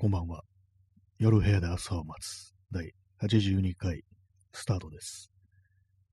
[0.00, 0.44] こんばんは。
[1.18, 2.90] 夜部屋で朝を待つ第
[3.22, 4.00] 82回
[4.50, 5.30] スタートです。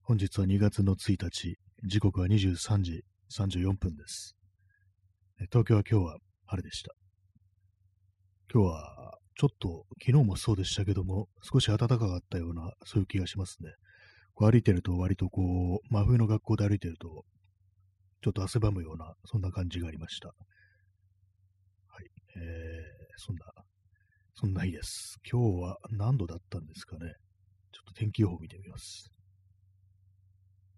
[0.02, 4.36] 本日は2月の1日、時刻は23時34分です。
[5.54, 6.92] 東京は今日は晴れでした。
[8.54, 13.70] 今日はちょっと昨日もそうでしたけども、少し暖かかったようなそういう気がしますね。
[14.34, 17.24] こう歩いてると割とこう、真冬の学校で歩いてると、
[18.22, 20.28] ちょっと汗ばむような、そんな感じがありました。
[20.28, 20.34] は
[22.02, 22.10] い。
[22.36, 22.44] えー、
[23.16, 23.46] そんな
[24.40, 25.18] そんな日です。
[25.32, 27.12] 今日は何度だったんですかね。
[27.72, 29.12] ちょっと天気予報見てみます。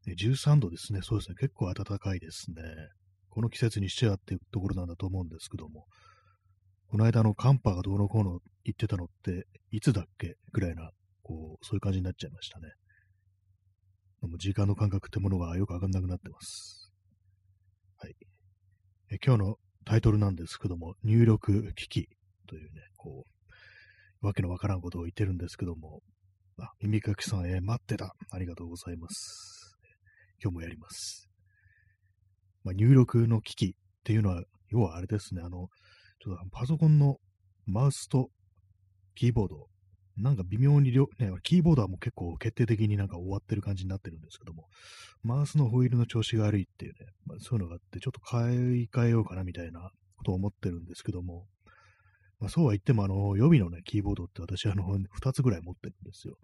[0.08, 1.02] 13度ですね。
[1.04, 1.36] そうですね。
[1.38, 2.64] 結構暖かいですね。
[3.30, 5.88] この季節にしてはっていうところなんだと思うんですけども、
[6.88, 10.92] この間の寒波がどうのこうの言ってたのって、いつだっけぐらいな、
[11.22, 12.70] こう、そういう感じになっちゃいましたね。
[14.22, 16.94] でも時間の感覚ってものがよくわかんなくなってます。
[17.98, 18.16] はい。
[19.12, 22.08] え今日のタイトルなんですけども、入力機器
[22.48, 23.39] というね、こう、
[24.22, 26.02] わけのわからんことを言ってるんですけども、
[26.60, 28.16] あ、耳かきさん、えー待ってた。
[28.32, 29.78] ありがとうございます。
[30.44, 31.30] 今日もやります。
[32.64, 35.68] まあ、入力の機器っていうのは、要はあれですね、あの、
[36.20, 37.18] ちょっとパソコンの
[37.66, 38.30] マウスと
[39.16, 39.68] キーボード、
[40.18, 41.00] なんか微妙に、ね、
[41.44, 44.66] キーボードはもう結構決定的になんか終わってる感じになってるんですけども、
[45.24, 51.46] マウスのホイールの調子が悪いっていうね、まあ、そういうのがあって、ちょっと買い替えようかなみたいなことを思ってるんですけども、
[52.40, 54.84] まあ、そうは言っても、あの、予備のね、キーボードって私、あの、
[55.22, 56.38] 2つぐらい持ってるんですよ。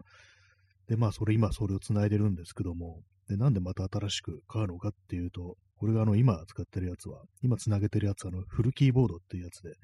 [0.88, 9.74] で、まあ、それ、今、それを繋いでるんですけども、で、なんでまた新しく買うのかっていうと、これがあの、今使ってるやつは、今繋げてるやつは、あの、フルキーボードっていうやつで、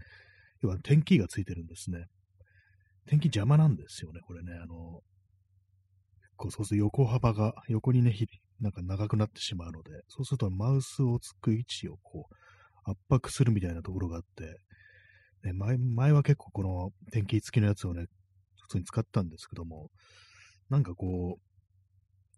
[0.63, 2.07] 要は、点キーがついてるんですね。
[3.07, 5.01] 点キー邪魔なんですよね、これね、あの、
[6.37, 8.15] こう、そうすると横幅が、横にね、
[8.61, 14.61] なんか長くなってしまうので、そうするとマウスをつく位置をこう、圧迫するみたいなところがあって、
[15.45, 18.07] ね、前前は結構この天気付きのやつをね、
[18.63, 19.91] 普通に使ったんですけども、
[20.71, 21.41] なんかこう、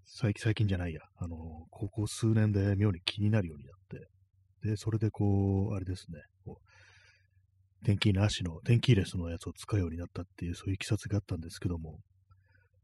[0.07, 1.37] 最近、最近じゃないや、あの、
[1.71, 12.01] ここ数年で妙に気になるようになって、で、それでこう、あれですね、こう、天気なしの、天気レスのやつを使うようになったっていう、そういういきさつがあったんですけども、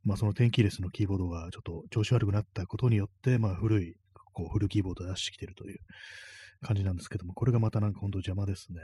[0.05, 3.94] まあその天気レスのキーボードがちょっと調子悪くなったことによって、まあ古い、
[4.33, 5.78] こう、フルキーボードを出してきてるという
[6.62, 8.81] 感じなんですけども、これがまたなんか本当邪魔ですね。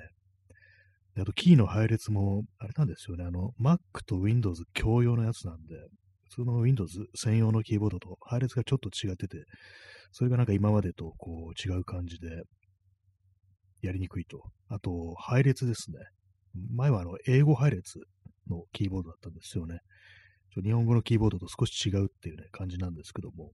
[1.19, 3.25] あと、キーの配列も、あれなんですよね。
[3.25, 5.75] あの、Mac と Windows 共用のやつなんで、
[6.25, 9.45] 普通の Windows 専用のキーボードと配列がちょっと違ってて、
[10.13, 12.43] それがなんか今までとこう違う感じで、
[13.83, 14.43] やりにくいと。
[14.69, 15.99] あと、配列ですね。
[16.75, 18.01] 前はあの、英語配列
[18.49, 19.79] のキーボードだったんですよね。
[20.55, 23.53] ちょ日本語のキーボードと少し違うっていうね、感じなんですけども、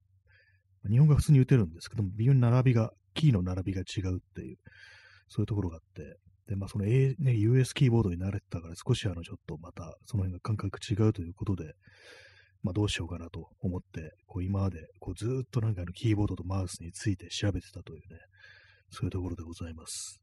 [0.88, 4.56] 日本語は普通に打てるんですけども、微妙に並びが、キーの並びが違うっていう、
[5.28, 6.16] そういうところがあって、
[6.52, 11.72] で、まあ、その、A ね、US キーボードに慣れてたから、少しあの、ちょっとまた、その辺が感覚違うということで、
[12.62, 18.20] まあ、どうしようかなと思って、こう、今まで、こう、ずっとなんかあの、キーボードとマウスについて調べてたというね、
[18.90, 20.20] そういうところでございます。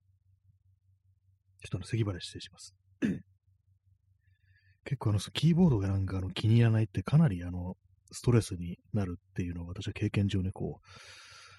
[1.64, 2.76] ちょっとあの、咳払い失礼します。
[4.86, 7.76] 結構あの、キーボードがなんかあの、気に入らないってかなりあの、
[8.12, 10.88] ストレスになるっていうのを私は経験上ね、こう、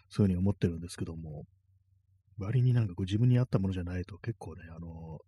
[0.08, 1.44] そういうふうに思ってるんですけども、
[2.40, 5.18] 割になんかこう自分に合ったものじゃないと結構ね、あの、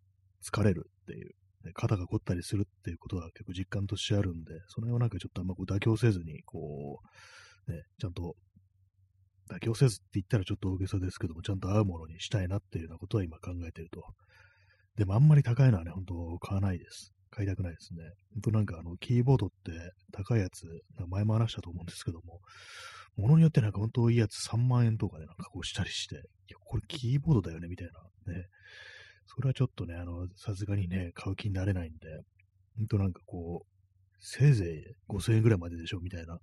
[0.42, 1.28] 疲れるっていう、
[1.64, 7.00] ね、肩が凝ったりするっていうことが結構実感としてあるんで、その辺はなんかちょっとあんまこう妥協せずに、こ
[7.68, 8.34] う、ね、ちゃんと、
[9.50, 14.02] 妥協せずって言ったらちょっと大げさですけども、ちゃんと合うものにしたいなっていうようなことは今考えてると。
[14.96, 17.12] でもあんまり高いのはね、本当買わないです。
[17.30, 18.02] 買いたくないですね。
[18.34, 19.72] 本当なんかあの、キーボードって
[20.12, 20.66] 高いやつ、
[21.08, 22.40] 前も話したと思うんですけども、
[23.16, 26.22] ものによってなんか本当いいやつ3万円とかでなんかこうしたりして、いや、
[26.64, 27.88] これキーボードだよねみたい
[28.26, 28.46] なね。
[29.26, 31.98] それはちょっとね、あの、さすがにね、買う気になれないんで、
[32.76, 33.66] 本当なんかこう、
[34.20, 36.38] せいぜい5000円ぐらいまででしょみたいな、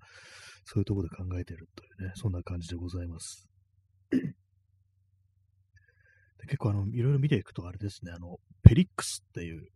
[0.66, 3.48] そういうところで考えてるというね、そんな感じでございます。
[4.12, 4.20] で
[6.46, 9.68] 結構あの、いろいろ見ていくとあれですね、あの、ペリックスっていう、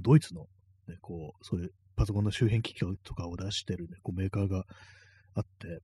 [0.00, 0.42] ドイツの、
[0.88, 4.64] ね、こう、そういうパソコンの周辺機器とかを出してるね、こうメーカーが
[5.34, 5.80] あって、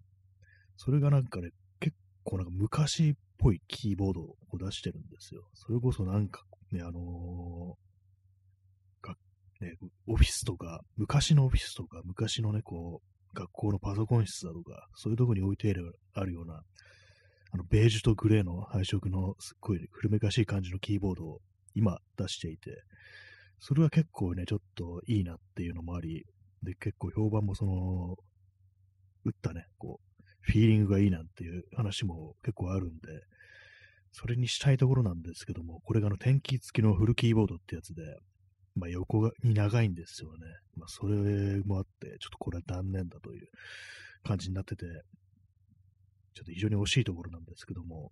[0.78, 1.94] それがなんかね、結
[2.24, 5.42] 構なんか昔っぽいキーボードを出してるんですよ。
[5.52, 7.88] それこそなんかね、あのー
[9.60, 9.74] ね、
[10.06, 15.74] オフィスとか、昔のオフィスとか、昔のね、こう、学校のパソコン室だとか、そういうとこに置いて
[16.14, 16.62] あるような、
[17.50, 21.40] あの、ベージュとグレーの配色のすっごい古めかしい感じのキーボードを
[21.74, 22.82] 今出していて、
[23.58, 26.24] それは結構ね、ちょっといいなっていうのもあり、
[26.62, 28.16] で、結構評判もその、
[29.24, 30.07] 打ったね、こう、
[30.48, 32.94] フィーリングがいいなんていう話も結構あるんで、
[34.12, 38.02] それにしたいところなんですけども、これがあの、天気付きのフルキーボードってやつで、
[38.74, 40.46] まあ、横に長いんですよね。
[40.74, 43.48] まあ、それもあって、ちょっとこれは断念だという
[44.24, 44.86] 感じになってて、
[46.34, 48.10] ちょっと非常に惜しいところなんですけども、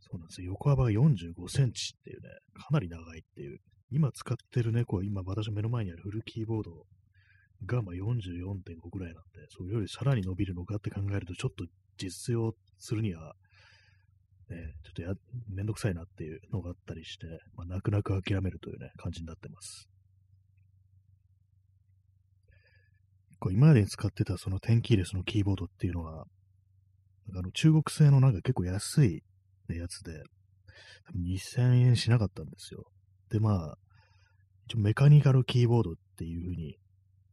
[0.00, 0.52] そうなんですよ。
[0.52, 3.58] 横幅が45センチっていうね、かなり長いっていう。
[3.92, 6.86] 今使ってるね、こう今私目の前にあるフルキーボード
[7.66, 11.64] がまあ44.5ぐらいなんで、それよりさらに伸びるのかって考えると、ちょっと
[11.98, 13.34] 実用するには、
[14.48, 15.14] ね、ちょっとや、
[15.54, 19.88] めんどくさいなっていうのがあったりして、まあ、泣く泣く諦めるというね、感じになってます。
[23.38, 26.26] こう今までに使ってたそのテンキーレスのキーボードっていうのは、
[27.34, 29.22] あの中国製のなんか結構安い
[29.68, 30.22] やつで、
[31.16, 32.84] 2000円しなかったんですよ。
[33.30, 33.78] で、まあ、
[34.66, 36.76] 一応メカニカルキーボードっていう風に、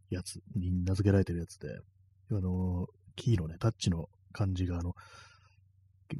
[0.10, 1.70] やつに名付けられてるやつで、
[2.32, 4.96] あの、キーのね、タッチの感じが、あの、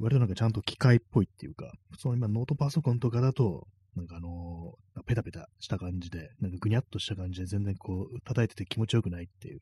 [0.00, 9.60] 割となんかちゃんと機械っぽいっていうか、普通の今ノートパソコンとかだと、なんかあのー、ペタペタした感じで、なんかぐにゃっとした感じで全然こう、叩いてて気持ちよくないっていう、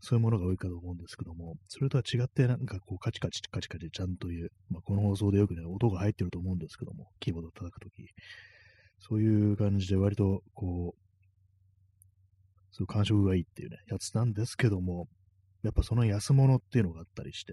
[0.00, 8.08] そういうものが多いかと思うんですけども、それとは違ってなんかこう、カチカチカチカチちゃんという、まあ、この放送でよくね、音が入ってると思うんですけども、キーボードを叩くとき、
[9.00, 11.07] そういう感じで割とこう、
[12.70, 15.06] そういう感触がいいっていうね、やつなんですけども、
[15.62, 17.52] やっぱその安物っていうのがあったりして、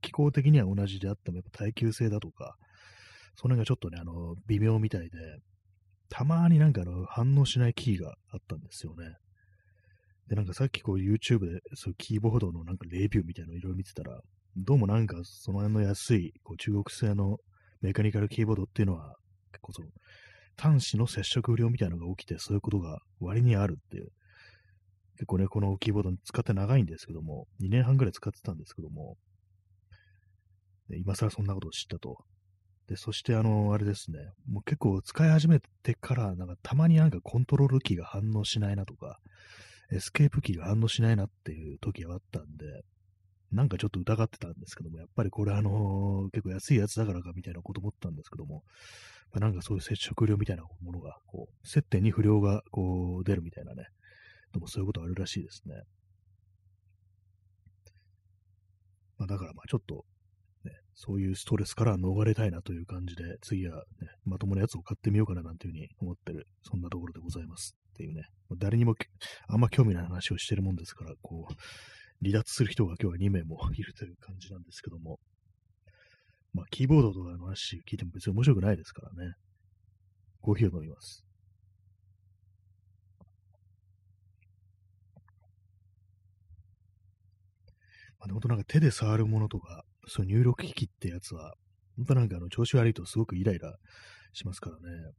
[0.00, 2.56] 気候的には同じであっても、やっぱ耐久性だとか、
[3.36, 5.10] その辺がちょっとね、あの、微妙みたいで、
[6.08, 9.14] たまになんかあの、反応しないキーがあったんですよね。
[10.28, 14.20] で、なんかさっきこう YouTube でそういうキーボードのなんかレビューみたいなのいろいろ見てたら、
[14.56, 17.38] どうもなんかその辺の安いこう中国製の
[17.80, 19.14] メカニカルキーボードっていうのは、
[19.52, 19.88] 結構その
[20.56, 24.08] 端子の接触不良みたいなのが起きて、そういうことが割にあるっていう。
[25.18, 29.16] 結構ね、このキーボード使って長いんですけども、2年半ぐらい使ってたんですけども、
[30.96, 32.18] 今更そんなことを知ったと。
[32.86, 39.18] で、そしてあの、あれですね、もう結構使い始めてから、なんかたまになんかコントロールキーが反応しないなとか、
[39.90, 42.84] エスケープキーが反応しないなっていう時があったんで、
[43.50, 48.62] なんかちょっと疑ってたんですけども、やっぱりこれあのー、結構安いやつだからかみたいなこと思ったんですけども、
[49.34, 53.88] なんかそういう接触量みたいなものが、こう、接点に不良がこう出るみたいなね、
[54.52, 55.74] でもそういうことあるらしいですね。
[59.18, 60.04] まあ、だからまあちょっと
[60.64, 68.22] ねそういうストレスから逃れたいなという感じで、次はね、まともなやつを買ってみようかななんていうふうに思ってる、そんなところでございますっていうね、
[68.56, 68.94] 誰にも
[69.48, 71.54] あんま興味ない話をしてるもんですから、こう、
[72.24, 75.20] 離脱する人が今日は2名も いるという感じなんですけども、
[76.52, 79.34] まあ、キーボードとかの話聞いても別に面白くないですからね。
[80.40, 81.27] コーヒーを飲みます。
[88.18, 91.54] まあ、本当なんか手で触るものとか、そう入力機器ってやつは、
[91.96, 93.74] 本当なんかあの調子悪いとすごくイライラ
[94.32, 95.12] しますからね。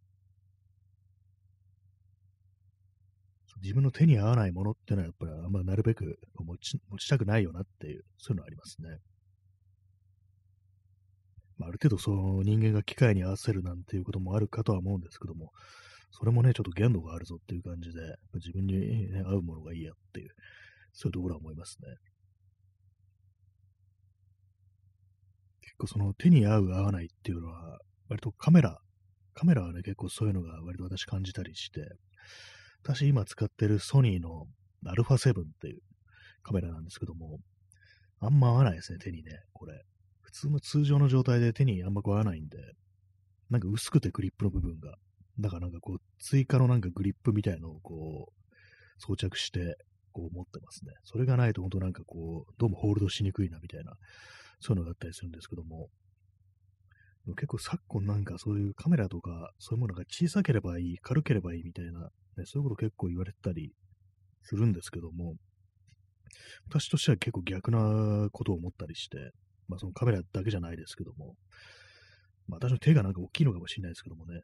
[3.62, 8.98] 自分の手に合わないものってのはやっぱりあんまなるべく持ち持ちたくないよなっていう、そういうのありますね。
[11.58, 15.52] まあ、ある程度その人間が機械に合わせるなんていうこともあるかとは思うんですけども、
[16.12, 18.00] それもね、ちょっと限度があるぞっていう感じで、
[18.36, 20.30] 自分に、ね、合うものがいいやっていう、
[20.94, 21.88] そういうところは思いますね。
[25.70, 28.80] 結構その手に合う合わないっていうのは、割とカメラ、
[29.34, 31.82] カメラはね、結構そういうのが割と私感じたりして、
[32.84, 34.48] 私今使ってるソニーの
[34.84, 35.82] α7 っていう
[36.42, 37.40] カメラなんですけども、
[38.20, 39.84] あんま合わないですね、手にね、これ。
[40.22, 42.58] 普通の通常の状態で手にあんまこう合わないんで、
[43.50, 44.96] なんか薄くてグリップの部分が。
[45.40, 48.34] だからなんかこう、追加のなんかグリップみたいのをこう、
[48.98, 49.78] 装着して、
[50.12, 50.92] こう持ってますね。
[51.04, 53.94] それがないと本当なんかこう、どうもホールドしにくいなみたいな
[54.60, 55.90] そういうのがあったりするんですけども、
[57.36, 63.74] 結構昨今なんかそういうカメラとかそういうものが小さければいい、軽ければいいみたいな、ね、そういうこと結構言われたり
[64.44, 65.36] するんですけども、
[66.68, 69.32] 私としては結構逆なことを思ったりして、
[69.68, 71.36] まあそのカメラだけじゃないですけども、
[72.48, 74.42] まあ私の手がなんか大きいのかもしれないですけどもね、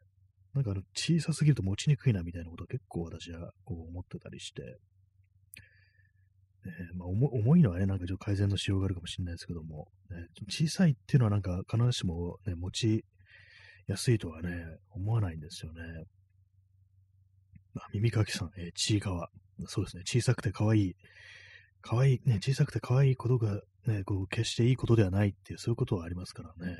[0.54, 4.62] なんかあの小さすぎると持ちにくいなみたいなことは結構私はこう思ってたりして、
[6.66, 13.04] えー、まあ、重いのはね、なんかちょっと改善のしようがあるかもしれないですけども、ね、小さいっていうのはなんか必ずしも、ね、持ち
[13.86, 15.80] やすいとはね、思わないんですよね。
[17.74, 19.28] まあ、耳かきさん、えー、ちいかわ。
[19.66, 20.96] そうですね、小さくて可愛い、
[21.80, 26.76] 可愛い、ね、小さくて可愛いことがね、こう、決していいことではないっていう、そういうことはありますからね。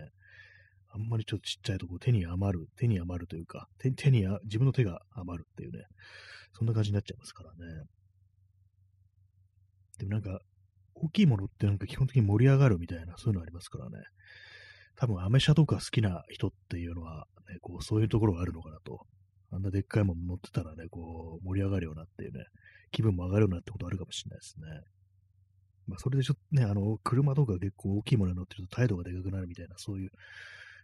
[0.88, 5.85] あんまりちょっとちっちゃいとこ手に余る、手に余るというか、手手に自分の手が余るっていうね、
[6.55, 7.85] そんな感じになっちゃいますからね。
[9.99, 10.41] でもなんか、
[10.95, 13.99] 大きいものってなんか基本的に盛り上がるみたいな、そういうのありますからね。
[14.97, 19.07] 多分、アメ車とか好きな人っていうのは、ね、こう、そういうところがあるのかなと
[19.53, 22.45] あんなでっかいもの乗ってたらね、こう、盛り上がるようなっていうね、
[22.91, 24.67] 気分も上がるようなってことあるかもしれないですね。
[25.87, 30.11] まあ、それでちょっとね、あの、車とか結構大きいものに乗ってると態度がでかくなるみたいな、そういう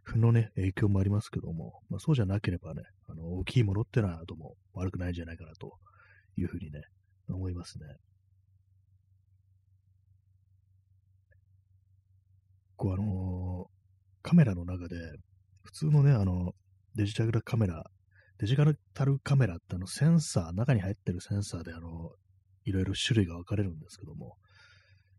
[0.04, 5.72] 負のね、影響もありますけども、まあ、そうじゃなければね、あの、大きいものってのはどうも悪くないんじゃないかなと
[6.36, 6.82] いうふうにね、
[7.28, 7.86] 思いますね。
[12.82, 14.96] こうあのー、カメラの中で、
[15.62, 16.50] 普通のね、あの、
[16.96, 17.84] デジタルカメラ、
[18.40, 22.10] デジタルカメラってあのセンサー、中に入ってるセンサーであの、
[22.64, 24.34] いろいろ種類が分かれるんですけども、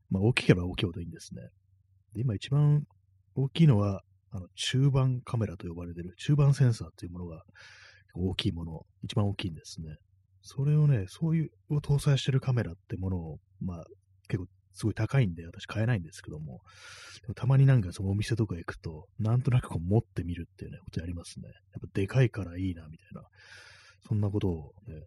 [0.09, 1.41] まあ大きければ大きいほどいいんですね。
[2.13, 2.83] で、今一番
[3.35, 4.01] 大きいのは、
[4.31, 7.43] あの、中盤カメラと呼ばれてる中盤センサーというものが
[8.13, 9.95] 大きいもの、一番大きいんですね。
[10.41, 13.85] それをね、そういうを搭載してるカメラってものを、まあ、
[14.27, 16.61] 結構すごい高いんで、私買えないんですけども、
[17.21, 21.47] でもたまになんかそのお店とか行くと、なんとなくこう持ってみるっていうね、ことやりますね。
[21.47, 23.23] やっぱでかいからいいな、みたいな、
[24.07, 25.05] そんなことをね、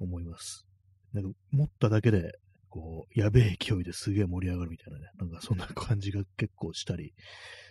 [0.00, 0.66] 思います。
[1.12, 2.32] なんか持っただけで、
[2.70, 7.14] こう、やべえ勢いですげえ盛り上がるみたいなね、なんかそんな感じが結構したり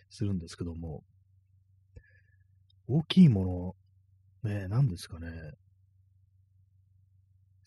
[0.10, 1.04] するんですけども、
[2.88, 3.76] 大きいも
[4.44, 5.30] の、ね、何ですかね、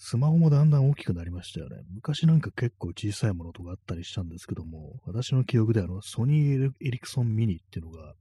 [0.02, 1.76] スマホもだんだん大きくなりましたよね。
[1.92, 8.14] 昔なんか結構小さいものとかあったりしたんですけども、私の記憶であの、ソニーエリクソンミニっていうのが、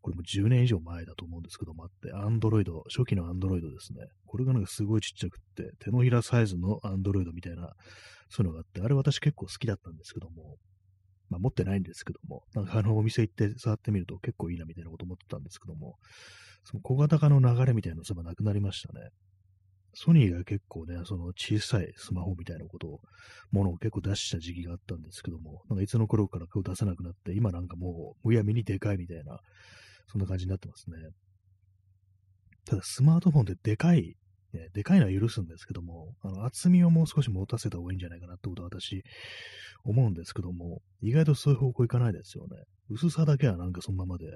[0.00, 4.06] これも10年以上前だと思うんですけどもあって、アンドロイド、初期のアンドロイドですね。
[4.26, 7.72] これがなんかすごいちっちゃくって、手のひらサイズのアンドロイドみたいな、
[8.28, 10.54] そういうのがあって、あれ私結構好きだったんですけども、
[11.30, 15.96] まあ持ってないんですけども、なんかあのお店行って触ってみると結構いいなみたいなこと思ってたんですけども、
[16.62, 19.08] その小型化の流れみたいなのそういえばなくなりましたね。
[19.94, 23.00] ソニーが結構ね、その小さいスマホみたいなことを、
[23.50, 29.40] ものを結構出した時期があったんですけども、なんかいつの頃からこう出せなくなって、今なんかもう、むやみにでかいみたいな、
[30.08, 30.96] そんな感じになってますね。
[32.64, 34.16] ただスマートフォンってでかい、
[34.52, 39.02] ね、でかいのは許すんですけども、あの厚みをもう少し持たせた方がいいんじゃないかなってことは私、
[39.84, 42.56] 思うんですけども、意外とそういう方向いかないですよね。
[42.88, 44.26] 薄さだけはなんかそのままで、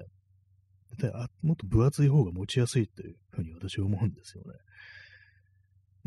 [0.99, 4.53] であもっと分厚い方が持ちやすいっていうふうに私は思うんですよね。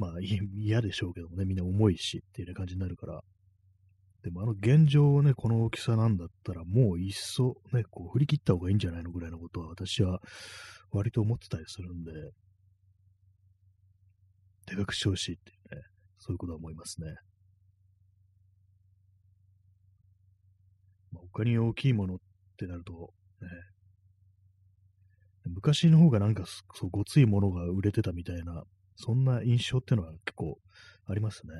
[0.01, 3.21] まあ嫌でしょうけどもね、みんな重いしっていう感じになるから。
[4.23, 10.21] でもあの現状をね、この大きさなんだったら、もういっそね、こう振り切った方がいいんじゃないのぐらいのことは私は
[10.91, 12.13] 割と思ってたりするんで、
[14.67, 15.83] でかくしてほしいっていうね、
[16.19, 17.15] そういうことは思いますね。
[21.13, 22.19] まあ、他に大きいものっ
[22.57, 23.49] てなると、ね、
[25.45, 28.65] 昔の方がなんかそうごついものが売れてたみたいな
[29.01, 30.59] そんな印象っていうのは結構
[31.07, 31.53] ありますね。
[31.55, 31.57] っ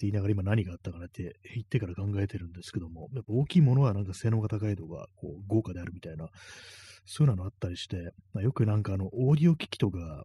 [0.00, 6.28] て言いながら今何があったかなって言ってから考えてるんですけども、やっぱ大きいものはなんか性能が高いとか、こう豪華であるみたいな、
[7.04, 10.24] そういうのあったりして、まあ、よくなんかあのオーディオ機器とか、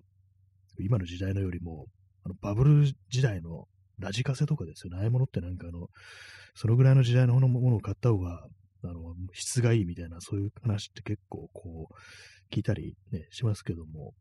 [0.80, 1.88] 今の時代のよりも、
[2.24, 3.66] あのバブル時代の
[4.00, 4.98] ラジカセとかですよね。
[4.98, 5.88] ああいうものってなんかあの、
[6.54, 8.48] そのぐらいの時代のものを買った方が、
[8.84, 11.94] あの、質がいいみたいな、そういう話って結構こう、
[12.52, 14.14] 聞いたりね、しますけども、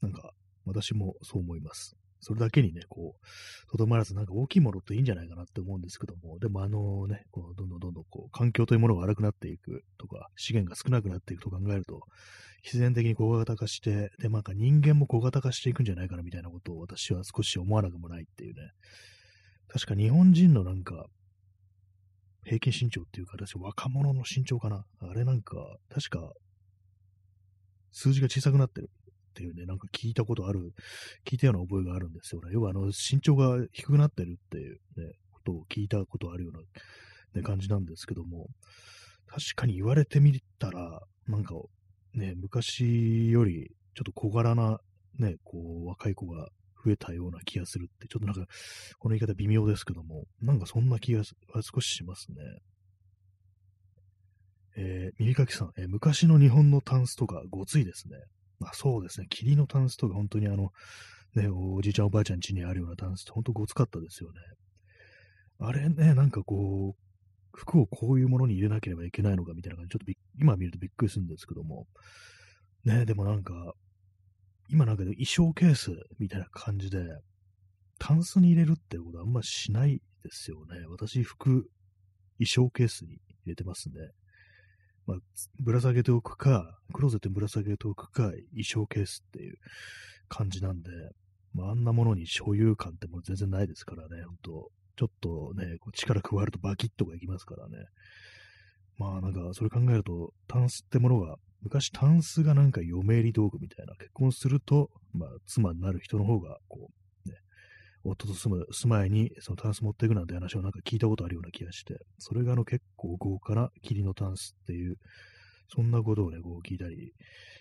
[0.00, 0.32] なんか、
[0.66, 1.96] 私もそう思います。
[2.20, 12.00] それだけにね、こう、とどまらず、なんか大きいものっていいんじゃないかなって思うんですけども、でもあのね、こうどんどんどんどんこう、環境というものが悪くなっていくとか、資源が少なくなっていくと考えると、
[12.62, 18.70] 必然的に小型化して、で、なんか人間も小型化していくんじゃないかなみたいなことを私は少し思わなくもないっていうね。
[19.68, 21.06] 確か日本人のなんか、
[22.44, 24.84] 平均身長っていうか、私、若者の身長かな。
[25.00, 26.32] あれなんか、確か、
[27.90, 28.90] 数字が小さくなってる
[29.30, 30.72] っていうね、なんか聞いたことある、
[31.24, 32.50] 聞いたような覚えがあるんですよね。
[32.52, 36.60] 要は、あの、身長が低くなってるっていうね、ことを聞いたことあるような、
[37.34, 38.48] ね、感じなんですけども、
[39.26, 41.54] 確かに言われてみたら、なんか、
[42.14, 44.78] ね、昔より、ちょっと小柄な、
[45.18, 46.48] ね、こう、若い子が
[46.84, 48.46] 増えたような気がするって、ちょっとなんか、
[48.98, 52.36] この言い方微妙ですけども、なんかそんな気が少ししますね。
[54.76, 58.16] えー、耳かきさん、えー、昔の日本のタンスとかごついですね。
[58.58, 60.70] まあそうですね、霧のタンスとか本当にあの、
[61.34, 64.40] ね、おじいちゃんおばあちゃん家にあるようなタンスって本当ごつかったですよね。
[65.58, 67.04] あれね、なんかこう、
[67.56, 71.86] 服をこういうものに入れなければいけないのかみたいな感じ、ちょっと今見るとびっくりするんですけども、
[72.84, 73.74] ね、でもなんか、
[74.68, 77.04] 今なんか衣装ケースみたいな感じで、
[77.98, 80.86] タンスに入れるってことあんましないですよね。
[80.88, 81.68] 私、服、
[82.38, 83.94] 衣装ケースに入れてますね。
[85.06, 85.18] まあ、
[85.60, 89.56] ぶら下げておくか、クローゼットにぶら下げておくか、衣装ケースっていう
[90.28, 90.90] 感じなんで、
[91.52, 94.70] まあ、あんなものに所有感ってもう全然ないですからね、ほんと。
[94.96, 97.84] ちょっとね、こう力加わるとバキッとかいきますからね。
[98.96, 106.90] まあなんか、それ考えると、タンスってものが、昔タンスがなんか嫁入り道具みたいな、結婚すると、まあ妻になる人の方が、こ
[107.26, 107.36] う、ね、
[108.04, 114.96] 夫と住む、住まいにそのタンス持っていくなんて話をなんか聞いたことあるような気がして、それがあの結構豪華な霧のタンスっていう、
[115.74, 117.12] そんなことをね、こう聞いたり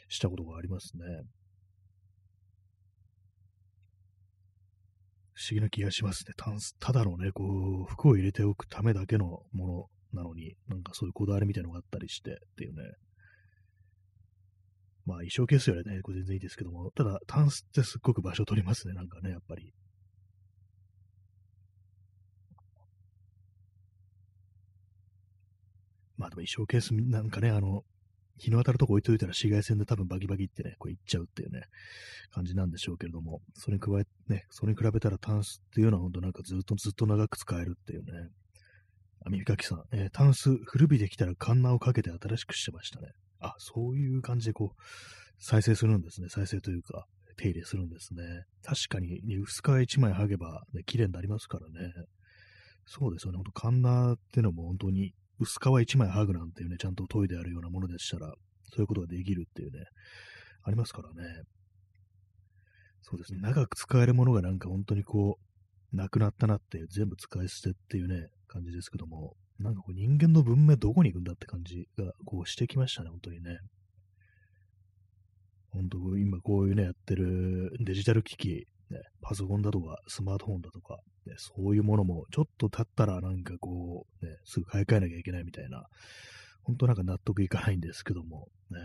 [0.10, 1.04] したことがありますね。
[5.36, 6.34] 不思議な気がしますね。
[6.38, 12.84] タンス、ただのね、こう、服を入れておくためだけのものなのに、なんかそういうこだわりみたいなのがあったりしてっていうね。
[15.06, 19.74] まあ、衣装ケースよりね、これ全然いいですけども、ただ、タンスってすっごく場所取りますね、なんかね、やっぱり。
[26.18, 27.84] まあでも衣装ケースなんかね、あの、
[28.38, 31.64] 日の当たるとこ置いといたら紫外線で多分バキバキってね、こういっちゃうっていうね、
[32.32, 38.30] 感じなんでしょうけれども、それに加えね、それに比べたらタンスっていうのは本当なんかずっとずっと長く使えるっていうね。
[39.26, 43.10] あ、耳かきさん、えー、タンス古びてきたらカンナをかけて新しくしてましたね。
[43.44, 44.82] あ、そういう感じでこう、
[45.40, 46.30] 再生するんですね。
[46.30, 48.24] 再生というか、手入れするんですね。
[48.64, 51.92] 確かに、ね、薄皮1枚剥げば、ね、綺麗になりますからね。
[52.86, 53.38] そうですよね。
[53.38, 59.86] ほんと、カンナーってのも本当に薄皮1枚剥ぐなんていうね、ちゃんと研いであるようなものでしたら、そういうことができるっていうね、
[60.64, 61.44] ありますからね。
[63.02, 65.38] そうですね、長く使えるものがなんか本当にこ
[65.92, 73.58] う、なくなったなって全部使い捨てっていうね、感じですけども、なんかこう人間の文明どこに行くんだって感じがこうしてきましたね、本当にね。
[75.70, 85.86] 本当、今こういうね、やってるデジタル機器、ね、パソコンだとかスマートフォンだとか、ね、そういうものもちょっと経ったらなんかこう、ね、すぐ買い替えなきゃいけないみたいな、
[86.64, 88.80] 本当なんか納得いかないんですけども、ね。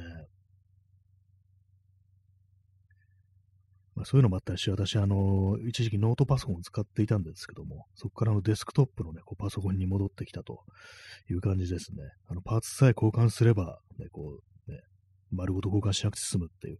[3.98, 10.60] まあ、そういうのもあったりし、私、あの、一時期ノートパソコンを使っていたんですけども、そこからのデスクトップのね、こうパソコンに戻ってきたと
[11.28, 12.04] いう感じですね。
[12.28, 14.38] あの、パーツさえ交換すれば、ね、こ
[14.68, 14.78] う、ね、
[15.32, 16.78] 丸ごと交換しなくて済むっていう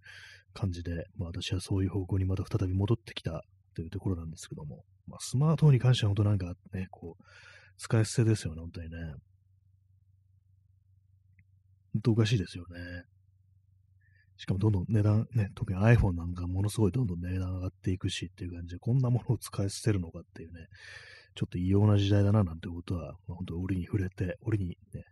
[0.55, 3.43] 感じで、まあ私はそういう方向にまた再び戻ってきた
[3.75, 7.25] というところなんですけども、まあスマートフォンに関しては本当なんかね、こう、
[7.79, 8.97] 使い捨てですよね、本当にね。
[11.95, 12.79] 本当おかしいですよね。
[14.39, 20.67] しかもどんどん値段、ね、特に iPhone なんかものすごいどんどん値段上がっていくしっていう感じで、こんなものを使い捨てるのかっていうね、
[21.35, 25.03] ちょっと異様な時代だななんてことは、まあ、本当折に触れて、折にね、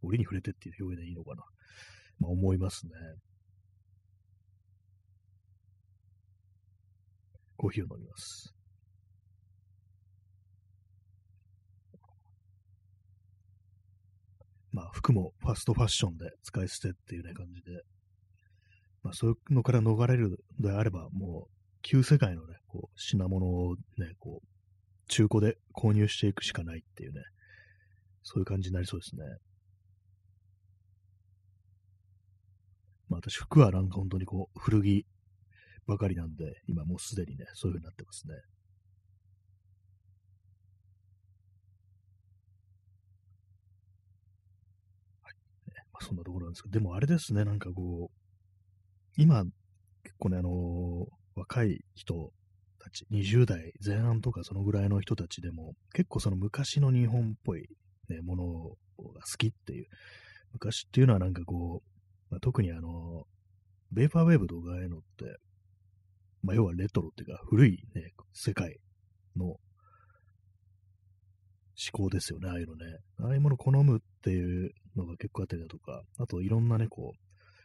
[0.00, 1.42] 折に触れてっていう表現でいいのかな。
[2.20, 2.92] まあ思いますね。
[7.56, 8.54] コーヒーを飲みます。
[14.70, 17.82] まあ、服もファストファッションで使い捨てっていうね、感じで、
[19.08, 24.46] まあ、そういうのから逃れるのであれば、もう、旧世界のね、こう、品物をね、こう、
[25.08, 27.22] 中古で購入していくしかないっていうね、
[28.22, 29.22] そういう感じになりそうですね。
[33.08, 35.06] まあ私、服はなんか本当にこう、古着
[35.86, 38.34] ばかりなんで、今もうすでにね、そういう風になってますね。
[45.22, 45.34] はい。
[45.94, 48.17] まあ、そんなところなんですけど、でもあれですね、なんかこう、
[49.18, 49.42] 今、
[50.04, 51.04] 結構ね、あのー、
[51.34, 52.30] 若い人
[52.78, 57.66] たち、20代前半とかそのぐらいの人たちでも、結構その昔の日本っぽい、
[58.08, 58.44] ね、もの
[59.12, 59.86] が好きっていう、
[60.52, 63.24] 昔っていうのはなんかこう、まあ、特にあの、
[63.90, 65.36] ベーパーウェーブとかああいうのって、
[66.42, 68.78] まあ、要はレトロっていうか、古いね、世界
[69.36, 69.58] の思
[71.92, 72.84] 考ですよね、ああいうのね。
[73.20, 77.18] ああいうもの好むっていうのが結構あったりだとか、あといろんなね、こう、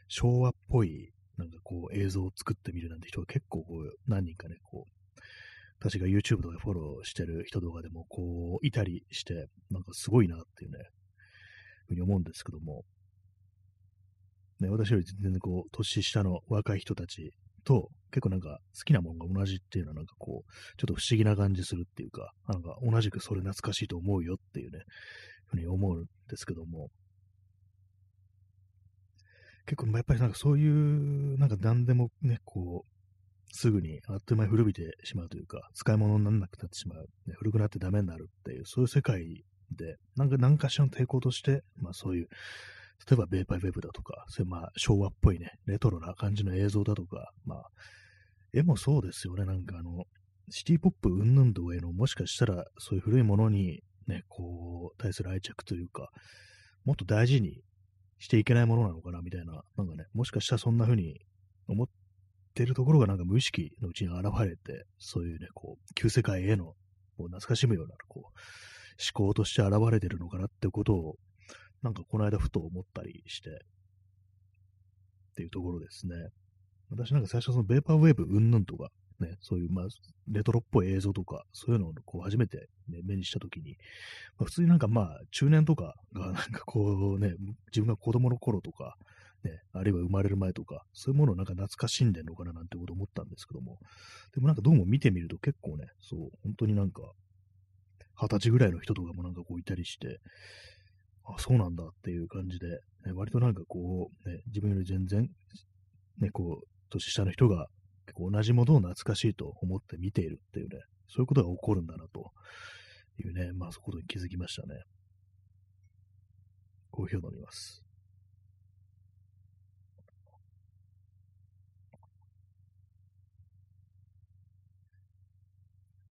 [0.07, 5.19] 昭和っぽい、なんかこう、映像を作ってみるなんて人が結構こう、何人かね、こう、
[5.79, 10.77] 私が YouTube とかでフォローしてる人とかでも、こう、いたりして、なんかすごいなっていうね、
[11.87, 12.83] ふうに思うんですけども、
[14.59, 24.79] ね、私より全然こう、年下の若い人たちと、結構なんか好きなものが同じっていうのはなんかこう、ちょっと不思議な感じするっていうか、なんか同じくそれ懐かしいと思うよっていうね、
[25.47, 26.89] ふうに思うんですけども、
[29.65, 42.27] 結構やっぱりなんかそういう、なんか何でもね、こう、すぐにあっという間に古びてしまうというか、使い物にならなくなってしまう、ね、古くなってダメになるっていう、そういう世界で、なんか何かしらの抵抗として、まあそういう
[43.09, 47.67] 例えばベーパーウェブだとか、そういうまあ昭和っぽいね、レトロな感じの映像だとか、まあ、
[48.53, 50.05] 絵もそうですよね、なんかあの、
[50.49, 56.09] シティポップ云々度への、もしかしたらそういう古いものにね、こう、対する愛着というか、
[56.85, 57.61] もっと大事に
[58.23, 61.19] していけないものなのかな、みたいな、なんかね、もしかしたらそんな風に
[61.67, 61.87] 思っ
[62.53, 66.67] てるところがなんか無意識のうちに現れて、そういうね、こう、旧世界への、
[67.17, 71.17] こう懐かしむような、こう、思考として現れてるのかなってことを
[71.81, 73.53] なんかこの間ふと思ったりして、っ
[75.35, 76.15] ていうところですね。
[76.89, 78.89] 私なんか最初そのベーパーウェーブうんぬんとか、
[79.23, 79.85] ね、そういう、まあ、
[80.27, 83.77] レトロっぽい映像とか、そういうのをこう初めて、ね、目にしたときに、
[84.37, 87.35] まあ、普通になんかまあ、中年とかが なんかこうね、
[87.67, 88.95] 自分が子供の頃とか、
[89.43, 93.77] ね、あるいは生まれる前とか、そういうものをなんか懐かしんでんのかななんてこと思ったんですけども、
[94.33, 97.01] でもなんかどうも見てみると結構ね、そう、本当になんか、
[98.15, 100.19] 二十歳ぐらいの人とかもなんかこういたりして、
[101.25, 102.67] あ、そうなんだっていう感じで、
[103.05, 105.29] ね、割となんかこう、ね、自分より全然、
[106.19, 107.67] ね、こう、年下の人が
[108.05, 112.31] 結構同じものを懐かしいと思って見ているっていうね、そういうことが起こるんだなと
[113.19, 114.83] いうね、まあそういうことに気づきましたね。
[116.91, 117.83] コーヒーを飲みます。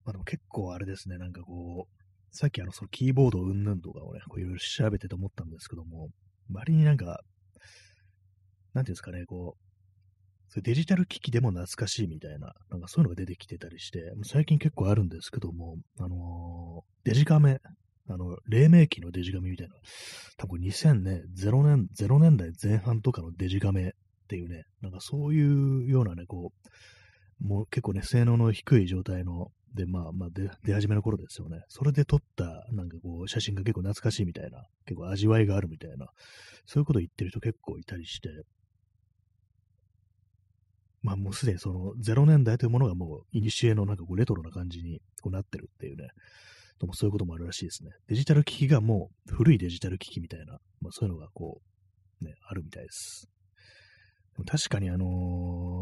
[0.04, 2.00] まあでも結構あれですね、なんかこう、
[2.32, 6.08] さっきあのそのキーボードうんぬんとかをね、こういろいろ調べてと思ったんですけども、
[6.52, 7.20] 割になんか、
[8.72, 9.69] なんていうんですかね、こう、
[10.50, 17.60] そデジタル機器でも懐かしいみたいな、なんかそういうのが出てきてたりして、最近結構あるんですけども、あのー、デジカメ、
[18.08, 19.76] あの、黎明期のデジカメみたいな、
[20.36, 23.92] 多分2000年、0年、0年代前半とかのデジカメっ
[24.26, 31.60] ていうね、なんかそういうようなね、こう、もう結構ね、性能の低い状態の、で、まあまあ出、出始めの頃ですよね。
[31.68, 36.08] それで撮った、なんかこう、写真が結構懐かしいみたいな、結構味わいがあるみたいな、
[36.66, 38.28] そういうことを言ってる人結構いたりして、
[41.02, 46.08] まあもうすでにその0年代というものがもう、イニシエのなんかこうレトロな感じにこうなってるっていうね、
[46.78, 47.90] ともそういうこともあるらしいですね。
[48.08, 51.60] デジタル機器がもう古いデジタル機器みたいな、まあそういうのがこ
[52.22, 53.28] う、ね、あるみたいです。
[54.38, 55.08] で確かにあのー、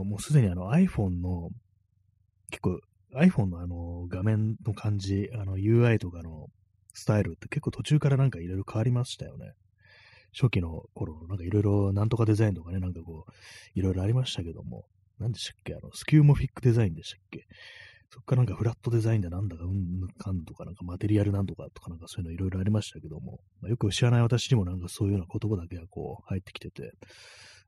[0.04, 1.50] もうすでにあの iPhone の、
[2.50, 2.80] 結構
[3.14, 6.48] iPhone のあの画面の感じ、あの UI とかの
[6.94, 9.52] スタイルって結構途中からなんかいろいろ変わりましたよね。
[10.32, 13.32] 初期の頃、なんかいろいろなんとかデザインとかね、なんかこう、
[13.78, 14.84] いろいろありましたけども、
[15.18, 15.74] 何でしたっけ？
[15.74, 17.44] あの、スキューモフィックデザインでしたっけ？
[18.10, 26.92] そっからなんかフラットデザインでなんだかうんかんとかなんかマテリアルなんとかとかなんかそういうのいろいろありましたけども、まあ、よく知らない私にもなんかそういうような言葉だけがこう入ってきてて、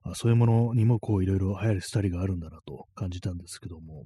[0.03, 4.05] あそういうものにもこういろいろ流行るスタイルがあるんだなと感じたんですけども、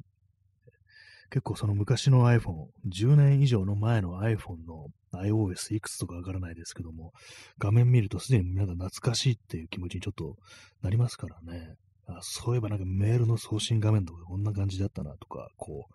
[1.31, 7.13] 結構その昔の iPhone、10年以上の前の iPhone の iOS いくつとかわからないですけども、
[7.59, 10.35] 画面見るとすでになんか懐かしいっていう気持ちにちょっと
[10.83, 11.75] なりますからね。
[12.07, 15.87] あそういえばなんかメールの送信画面とかこんな感じだったなとか、こ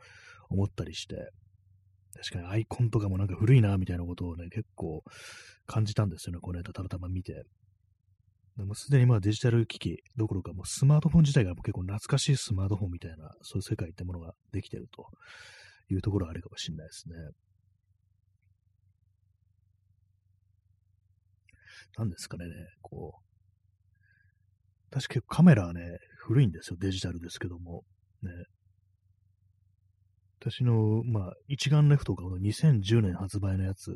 [0.49, 1.29] う思ったりして、
[2.15, 5.03] 確かにアイコンとかもなんか古いなみたいなことをね、結構
[5.67, 7.43] 感じたんですよね、この間たまたま見て。
[8.57, 15.05] でもすでにまあデジタル機器どころかもうスマートフォン自体が結構懐かしいスマートフォンみたいな、そういう世界ってものができてると
[15.93, 17.15] いうところはあるかもしれないですね。
[21.97, 22.45] なんですかね、
[22.81, 23.28] こう、
[24.91, 25.81] 確か結構カメラはね、
[26.17, 27.83] 古いんですよ、デジタルですけども。
[28.21, 28.31] ね。
[30.41, 33.91] 私の、まあ、一眼レフとかの2010年発売のやつ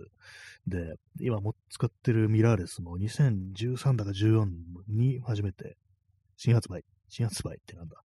[0.67, 4.45] で、今も使ってるミラーレスも2013だか14
[4.89, 5.77] に初めて
[6.35, 7.95] 新発売、新発売ってなんだ、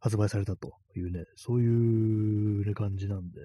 [0.00, 3.40] 発売されたというね、そういう、ね、感じなんで、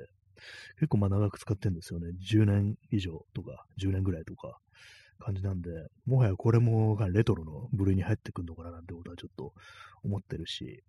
[0.75, 2.07] 結構まあ長く使ってるんですよね。
[2.29, 4.57] 10年以上とか、10年ぐらいとか。
[5.23, 5.69] 感じなんで、
[6.05, 9.53] もはやこれもレトロの部類に入ってくるのかななんてことはちょっと
[10.03, 10.83] 思ってるし、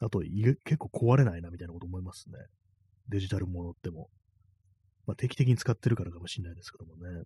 [0.00, 2.38] あと結構壊れないなみたいなこと思いますね。
[3.08, 4.08] デジタルものっても。
[5.06, 7.22] まあ、定期的に使ってるからかもしれないですけどもね。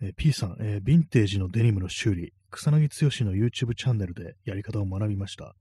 [0.00, 5.54] えー、P さん、えー、ヴィンテージのデニムの修理、草薙剛の YouTube チャンネルでやり方を学びました。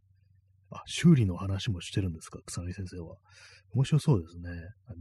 [0.70, 3.18] あ、修理の話もしてるんですか、草薙先生は。
[3.74, 4.50] 面白そうですね。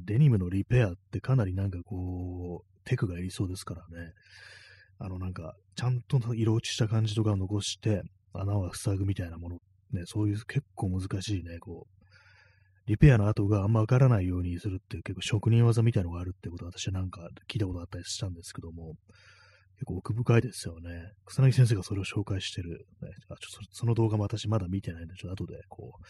[0.04, 4.12] デニムのリペアってかなりなんかこう、テクがいりそうですからね。
[4.98, 9.58] あのなんか、ちゃんと色落ちした感じとかを残して、穴は塞ぐみたいなもの、
[9.92, 11.96] ね、そういう結構難しいね、こう、
[12.86, 18.94] リペアの跡があんまわからないようにするっていう結構職人技みたいなのがあるってことは私はなんか聞いたことあったりしたんですけども、
[19.76, 21.12] 結構奥深いですよね。
[21.26, 26.04] 草薙先生がそれを紹介してる、ね、あちょその動画も私まだ見てないんで、ちょっと後でこう、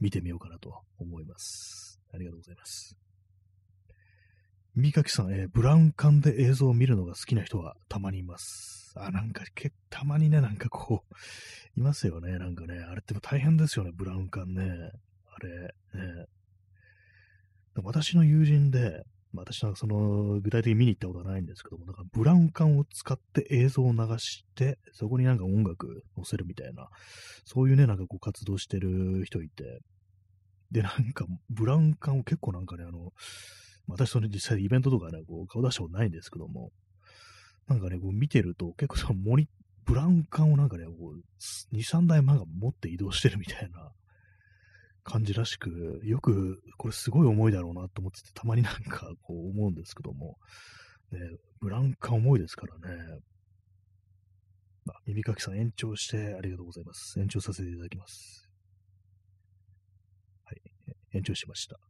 [0.00, 2.00] 見てみようかなと思います。
[2.14, 3.09] ありがとうございます。
[4.76, 8.92] 三垣さん、えー、ブラウン管で映像を見るのが好きな人はたまにいます。
[8.96, 11.14] あ、なんか、けたまにね、なんかこう、
[11.80, 12.38] いますよね。
[12.38, 14.62] なんかね、あれって大変ですよね、ブラウン管ね。
[14.62, 16.26] あれ、ね。
[17.82, 19.02] 私の友人で、
[19.32, 26.88] 私はその、具体的に見に行ったことはないんですけども、なんかブラウン管を使って映像を流して、そこになんか音楽載せるみたいな、
[27.44, 29.80] そういうね、なんかこう活動してる人いて、
[30.72, 33.12] で、なんか、ブラウン管を結構なんかね、あの、
[33.90, 36.70] 私それ実際イベントとかね、こう顔出したことないんですけども、
[37.68, 39.48] なんかね、こう見てると、結構そのモニ、
[39.84, 43.92] ブラウン管をなんかね、こう2、3台前が持って移動してるみたいな
[45.02, 50.36] 感じらしく、よく、これすごい重いだろうなと思ってて、たまになんかこう思うんですけども、
[51.12, 51.18] ね、
[51.60, 52.96] ブラウン管重いですからね。
[54.88, 57.18] あ、耳かきさん延長してありがとうございます。
[57.20, 58.48] 延長させていただきます。
[60.44, 60.60] はい。
[61.12, 61.89] 延長しました。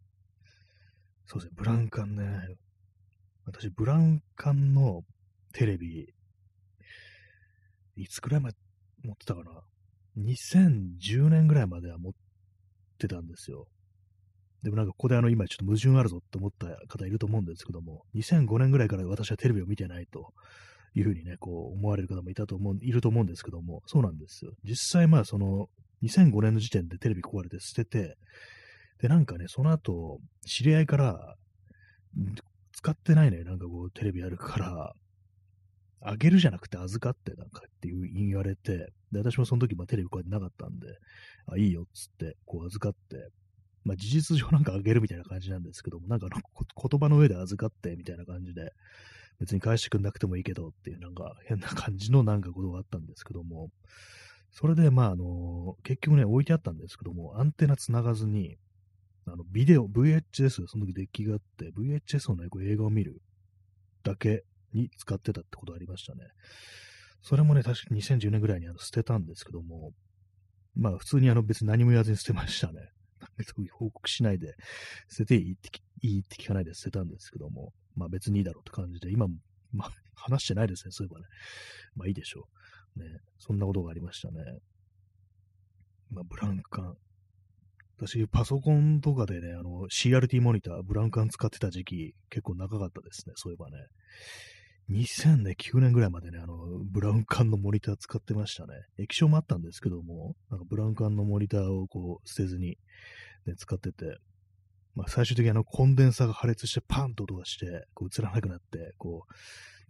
[1.30, 2.24] そうですね、ブラウン管ね。
[3.46, 5.02] 私、ブラウン管の
[5.52, 6.12] テレビ、
[7.94, 8.56] いつくらいまで
[9.04, 9.62] 持ってたかな
[10.18, 12.12] ?2010 年ぐらいまでは持っ
[12.98, 13.68] てたんですよ。
[14.64, 20.32] でもなんかここであの今ちょっと矛盾あるぞって思った方いると思うんですけども、2005年ぐらいから私はテレビを見てないと
[20.96, 24.50] いうふうにね、こう思われる方もいたと思う、いると思うんですけども、そうなんですよ。
[24.64, 25.68] 実際まあその
[26.02, 28.16] 2005年の時点でテレビ壊れて捨てて、
[29.00, 31.36] でなんかね、その後、知り合いから、
[32.72, 34.94] 使ってないね、なんかこうテレビあるから、
[36.02, 40.86] あげるじゃなくて預かってなんかっていう言われて、で、私もその時、まあテレビこうやってなかったんで、
[41.46, 43.30] あ、いいよっつって、こう預かって、
[43.84, 48.72] まあ事実上なんかあげるみたいな感じなんですけども、なんか 言葉の上で預かってみたいな感じで、
[49.38, 53.70] 別に返してくんなくてもいいけどっていうなんか変な感じのなんかことがあったんですけども、
[54.52, 58.58] それでまああの、結局ね、置いてあったんですけども、アンテナ繋がずに、
[59.32, 63.20] あの、ビデオ、VHS、その時デッキがあって、VHS のね、こう映画を見る
[64.02, 66.22] だけに使ってたってことありましたね。
[67.22, 69.92] それもね、確か2010年ぐらいにあの捨てたんですけども、
[70.74, 72.90] まあ普通にあの別に何も言わずに捨てましたね。
[73.72, 74.54] 報告しないで、
[75.08, 75.68] 捨てていいって
[76.02, 79.26] いいって聞かないで捨てたんですけども、まあ別にいいだろうって感じで、今、
[79.72, 81.26] まあ話してないですね、そういえばね。
[81.96, 82.48] まあいいでしょ
[82.96, 83.00] う。
[83.00, 83.06] ね、
[83.38, 84.42] そんなことがありましたね。
[86.10, 86.96] まあブランカン。
[88.06, 93.76] 私、パソコンとかでね、あの、CRT モニター、ブラウンカン使ってた時期、結構長かったですね、そういえばね。
[94.90, 96.56] 2009年ぐらいまでね、あの、
[96.90, 98.72] ブラウン管のモニター使ってましたね。
[98.98, 102.78] 液晶もあったんですけども、なんかブラウン管のモニターをこう捨てずに、
[103.46, 104.16] ね、使ってて、
[104.94, 109.26] まあ、最終的にあのコンデンサーが破裂してパンと音がして、こう映らなくなって、こ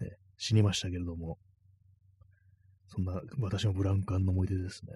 [0.00, 1.38] う、ね、死にましたけれども、
[2.88, 4.92] そんな私のブラウン管の思い出ですね。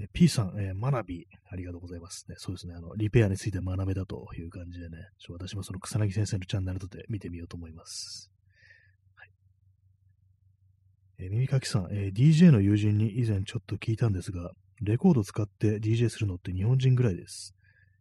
[0.00, 2.36] え P さん、えー、学び、ありがとうございますね。
[2.38, 2.74] そうですね。
[2.74, 8.30] あの、リペアについて学べたという感じでね、ちょ私もその草薙先生のチャンネルとで見てみようと思います。
[9.14, 9.30] はい。
[11.18, 17.54] えー、耳かきさん、えー、DJ の友人に以前ちょっと聞いたんですが、レコード使って DJ するのって日本人ぐらいです。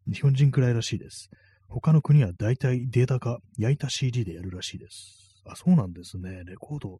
[0.07, 1.29] 日本人くらいらしいです。
[1.67, 5.41] 他の国は大体データ化、焼いた CD でやるらしいです。
[5.45, 6.43] あ、そうなんですね。
[6.45, 6.99] レコード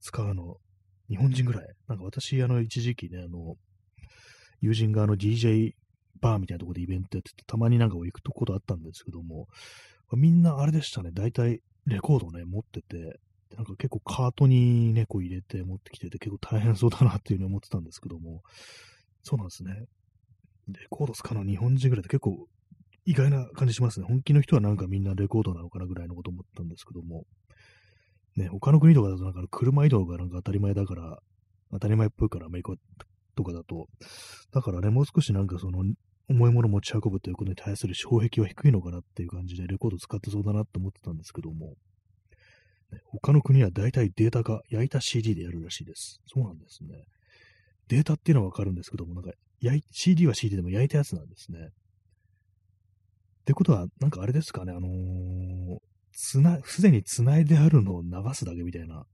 [0.00, 0.56] 使うの、
[1.08, 1.66] 日本人ぐらい。
[1.88, 3.56] なんか私、あの、一時期ね、あの、
[4.60, 5.72] 友人があの DJ
[6.20, 9.48] バーみたいなところでイベントやってて、たまになんか行くとことあったんですけども、
[10.12, 13.18] みんなあれでしたね、大体レコードをね、持ってて、
[13.56, 18.42] なんか結構カートに猫入れて持ってきてて、結構大変そうだなっていうふうに思ってたんですけども、
[19.22, 19.72] そうなんですね。
[20.68, 22.46] レコード使うの日本人ぐらいって結構
[23.04, 24.06] 意外な感じしますね。
[24.06, 27.24] 本気の人はなんかみんなレコードなのかなぐらいのこと思ったんですけども、
[28.36, 31.18] ね、他の国とかだとなんか車移動がなんか当たり前だから、
[31.70, 32.72] 当たり前っぽいからアメリカ
[33.36, 33.86] とかだと、
[34.52, 35.84] だからね、もう少しなんかその、
[36.28, 41.74] 重いもの持ち運ぶということに対する障壁は低いのかなっていう感じでレコード使ってそうだなって思ってたんですけども、
[42.90, 46.20] ね、他の国は大体データ化、焼いた CD でやるらしいです。
[46.26, 47.04] そうなんですね。
[47.88, 49.30] データっていうのはわかるんですけども、なんか、
[49.92, 51.58] CD は CD でも焼いたやつなんですね。
[51.58, 51.70] っ
[53.44, 55.78] てことは、なんかあれですかね、あのー、
[56.12, 59.06] つな、すでに繋いであるのを流すだけみたいな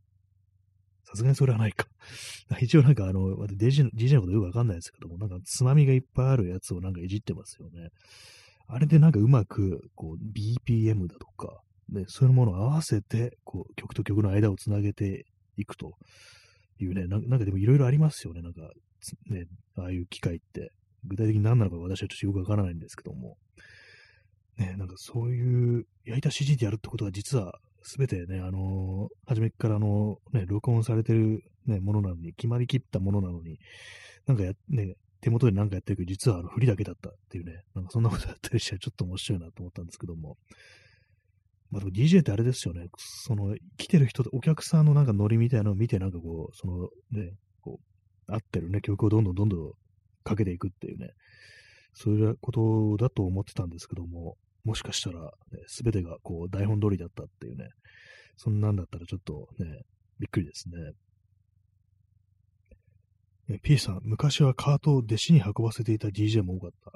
[1.13, 1.87] さすがにそれはないか。
[2.61, 7.91] 一応なんかあの、DJ, DJ のことよくわかんないですけども、なんかつまみがいっぱいあるやつをなんかいじってますよね。
[8.67, 15.99] あれでなんかうまく、こう、BPM だとか、ね、そういうものを合わせて、こう、曲と曲の間をつなげていくと
[16.79, 18.71] いうね、なんかでもいろいろありますよね、なんか、
[19.27, 19.47] ね、
[19.77, 20.73] ああいう機械って。
[21.05, 23.37] 具体的に何なのか私はちょっとよくわからないんですけども。
[24.57, 33.59] ね、なんかそういう焼いた CG でやるってことは実はすべてね、あのー、初めからあの、ね、録音されてる、ね、ものなのに、決まりきったものなのに、
[34.27, 40.37] なんかや、ね、手元でなんかやってるけど、実はあの、振りだけだったっていうね、なんかそんなことやったりして、ちょっと面白いなと思ったんですけども。
[41.71, 47.81] まあ、DJ ってあれですよね、その、来てる人、お客さんのなんかノリみたいなのを見て、なんかこう、その、ね、こ
[48.29, 49.73] う、合ってるね、曲をどんどんどんどん
[50.23, 51.11] かけていくっていうね、
[51.95, 55.31] そういうことだと思ってたんですけども、もしかしたら、
[55.67, 57.69] す、べ、てがこう台本通りだったっていうね、
[58.37, 59.83] そんなんだったらちょっとね、
[60.19, 60.69] びっくりです
[63.49, 63.59] ね。
[63.63, 66.93] P さん、昔はカートを弟子に運ばせていた DJ も多かった。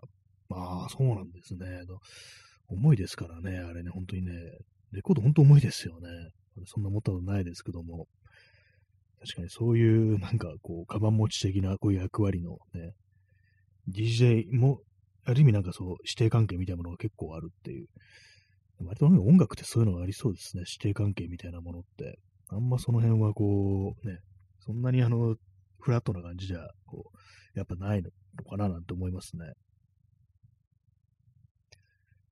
[0.48, 1.66] まあ、そうなんですね。
[2.68, 4.32] 重いですからね、あれね、本当にね、
[4.92, 6.08] レコード本当重いですよね。
[6.64, 8.06] そんな持ったことないですけども、
[9.20, 12.92] 確かにそういうなんかこう、カバン持ち的なこういう役割のね、
[13.88, 14.80] DJ も、
[15.26, 17.88] ある意味なんかそう、指定関係みたいなものが結構あるっていう。
[18.84, 20.64] 割と音楽ってそういうのがありそうですね。
[20.66, 22.18] 指定関係みたいなものって。
[22.48, 24.18] あんまその辺はこう、ね、
[24.60, 25.34] そんなにあの、
[25.80, 28.10] フラットな感じじゃ、こう、やっぱないの
[28.44, 29.52] かななんて思いますね。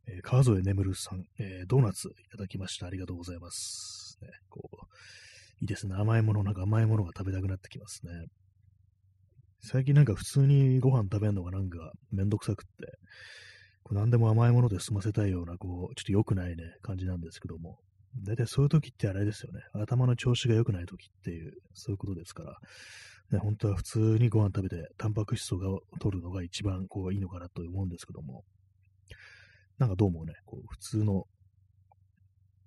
[0.06, 2.86] えー、川添眠さん、えー、ドーナツいただきました。
[2.86, 4.18] ありがとうございます。
[4.20, 4.76] ね、こう
[5.60, 5.94] いいですね。
[5.96, 8.12] 甘いもの、なんか甘いものが食べたくなってきますね。
[9.66, 12.98] 最近なんか普通にご飯食べるのがなんかめんどくさくって、
[13.82, 17.78] こう何でも甘いもので済ませたいような、こう、ちょっと良くないね、感じなんですけども、
[18.22, 19.60] 大体そういう時ってあれですよね。
[19.72, 22.58] 頭の調子が良くない時っていう、そういうことですから、
[23.32, 28.44] ね、本当は普通にご飯食べて、タンパク質を取るのが一番こういいのかなと思うんですけども、
[29.78, 31.24] なんかどうもね、こう普通の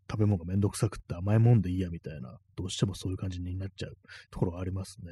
[0.09, 3.93] 食べ物がめんどくさくって甘いもんでいいやみたいな、どうしてもそういう感じになっちゃう
[4.31, 5.11] ところがありますね。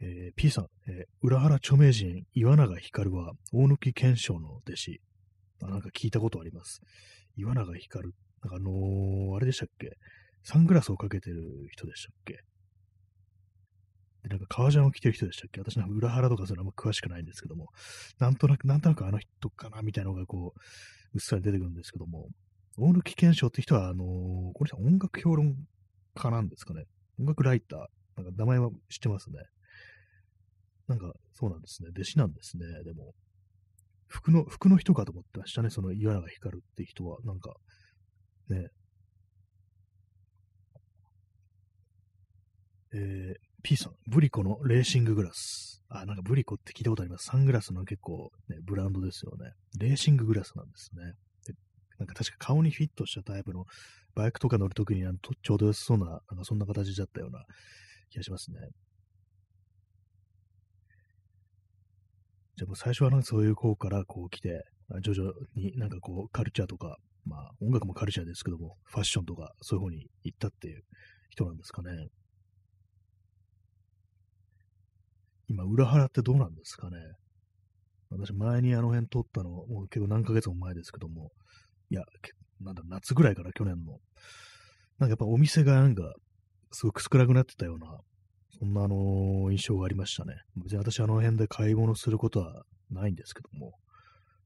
[0.00, 5.00] えー、P さん、えー、浦原著名人岩永光は大貫賢章の弟子。
[5.62, 6.80] あなんか聞いたことあります。
[7.36, 8.10] 岩永光。
[8.42, 9.96] なんかあのー、あれでしたっけ？
[10.42, 12.40] サングラスをかけてる人でしたっけ？
[14.24, 15.60] で、なんか革ジャンを着てる人でしたっけ？
[15.60, 17.68] 私なんか裏腹とかそれあんま詳しくないんですけども、
[18.18, 19.80] なんとなく、なんとなくあの人かな？
[19.82, 20.60] みたいなのがこう、
[21.14, 22.28] うっすら出てくるんですけども、
[22.76, 24.06] 大貫賢章って人は、あのー、
[24.52, 25.54] この人は音楽評論
[26.14, 26.84] 家なんですかね。
[27.18, 27.78] 音楽ライター。
[28.16, 29.38] なんか名前は知ってますね。
[30.88, 31.88] なんか、そうなんですね。
[31.90, 32.66] 弟子なんですね。
[32.84, 33.14] でも、
[34.06, 35.70] 服の、服の人かと思ってましたね。
[35.70, 37.18] その岩永光って人は。
[37.24, 37.54] なんか、
[38.48, 38.68] ね。
[42.92, 45.82] えー、P さん、ブリコのレーシンググラス。
[45.88, 47.26] あ、なんかブリコって聞いたことあります。
[47.26, 49.52] サングラスの結構、ね、ブランドですよね。
[49.78, 51.14] レーシンググラスなんですね。
[51.98, 53.66] なんか確か顔にフィットしたタイプの
[54.14, 55.02] バイクとか乗るときに
[55.42, 57.44] ちょうど良さそうな、なんかそんな形だったような
[58.10, 58.58] 気がしますね。
[62.56, 64.64] じゃもう最初はなんかそういう方からこう来て、
[65.02, 70.82] 徐々になんかこうカルチャーとか、まあ音楽もカルチャーですけども、ファッションとかそういう方に行ったっていう
[71.30, 72.08] 人なんですかね。
[75.48, 76.96] 今、裏腹ってどうなんですかね。
[78.10, 81.32] 私、前にあの辺撮ったの、もう結構何ヶ月も前ですけども、
[81.90, 82.02] いや、
[82.60, 83.98] なんだ、夏ぐらいから去年の、
[84.98, 86.14] なんかやっぱお店がなんか、
[86.70, 87.98] すごく少なくなってたような、
[88.58, 90.34] そんなあの印象がありましたね。
[90.56, 93.72] 別に私あの辺で買い物することはないんですけども、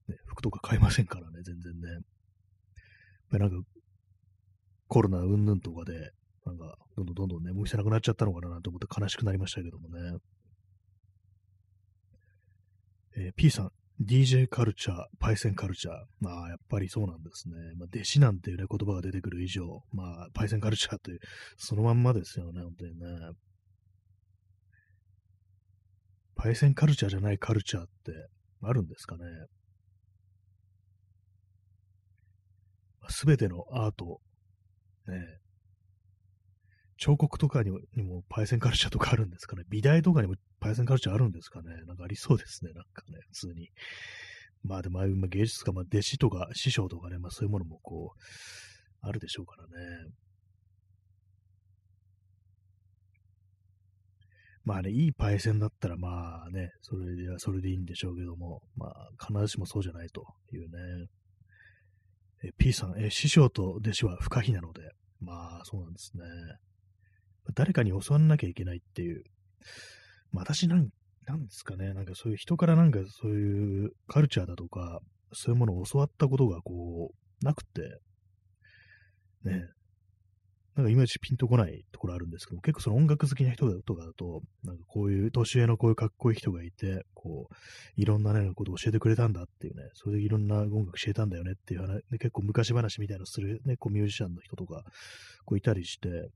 [0.08, 1.88] ね、服とか買いませんからね、全然ね。
[1.90, 2.00] やっ
[3.30, 3.68] ぱりなんか、
[4.88, 6.12] コロナうんぬんとかで、
[6.46, 10.18] なんか、どんどんどんどんね、お店なくなっちゃったのかなと思って悲しくなりましたけどもね。
[13.16, 15.94] えー、P さん、DJ カルチャー、パイセンカルチャー。
[16.20, 17.56] まあ、やっぱりそうなんですね。
[17.76, 21.18] まあ、弟子なんていうね、言葉が出てくる以上、まあ、パイセンカルチャーという、
[21.56, 23.06] そのまんまですよね、本当にね。
[26.38, 28.12] パイセンカルチャーじゃないカルチャーって
[28.62, 29.24] あるんですかね？
[33.10, 34.20] すべてのアート、
[35.08, 35.14] ね、
[36.96, 39.64] 彫刻とかにもパイセンカルチャーとかあるんですかね？
[39.68, 41.70] 美大とかにもパイセンカルチャーあるんですかね？
[41.86, 42.72] なんかありそうですね。
[42.72, 43.70] なんかね、普通に。
[44.62, 48.18] まあでも、芸術家、まあ、弟子とか師匠とかね、まあそういうものもこう、
[49.00, 49.70] あるでしょうからね。
[54.68, 61.06] まあね、いいパイセンだったらまあね、それではそれでいいんでしょうけども、まあ必ずしもそうじゃないというね。
[62.44, 64.82] え P さんえ、師匠と弟子は不可避なので、
[65.20, 66.22] まあそうなんですね。
[67.54, 69.24] 誰かに教わんなきゃいけないっていう、
[70.32, 70.90] まあ、私なん、
[71.26, 75.00] なんですかね、なんかそういう人からなんかそういうカルチャーだとか、
[75.32, 78.00] そういうものを教わったことがこう、なくて、
[79.44, 79.62] ね、
[80.78, 87.54] なんかいまいちピンとこないところあるんですけど結構その音楽好きな人とかだと、なんかこういう年上のこういうかっこいい人がいて、こう、
[88.00, 94.84] いろんなね、ことを教えてくれたんだっていうね、それでいろんな音楽教えたんだよねっていう話、で結構昔話みたいなのするね、こうミュージシャンの人とか、
[95.44, 96.28] こういたりして、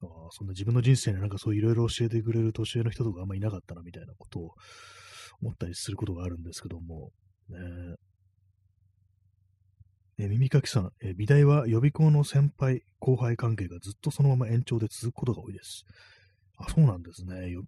[0.00, 4.54] あそんな自分の人生になんかそういろいろ教えてくれる年上の人とかあんまいなかったなみたいなことを
[5.42, 7.10] 思ったりすることがあるんですけども、
[7.48, 7.58] ね。
[10.20, 15.84] え耳かきさん、え美大は予備校の先輩後輩関係がずっとそのまま延長で続くことが多いです。
[16.56, 17.52] あ、そうなんですね。
[17.52, 17.62] やっ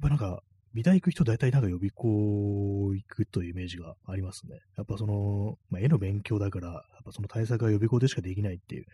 [0.00, 4.58] ぱなんか、美大行く人大体なんか予備校行くというイメージがありますね。
[4.76, 8.86] やっぱその、まあ、絵の勉強だから、やっぱその対策は予備校でしかできないっていう、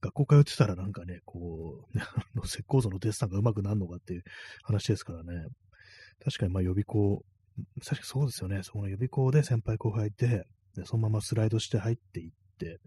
[0.00, 1.98] 学校通ってたらなんかね、こう、
[2.44, 4.24] 石膏像のデッサンが上手くなるのかっていう
[4.62, 5.46] 話ですからね。
[6.24, 7.22] 確かにまあ予備校、
[7.78, 8.62] 確かにそうですよね。
[8.62, 12.78] そこの予備校で先輩後輩で、でそのままスライドして入っていって、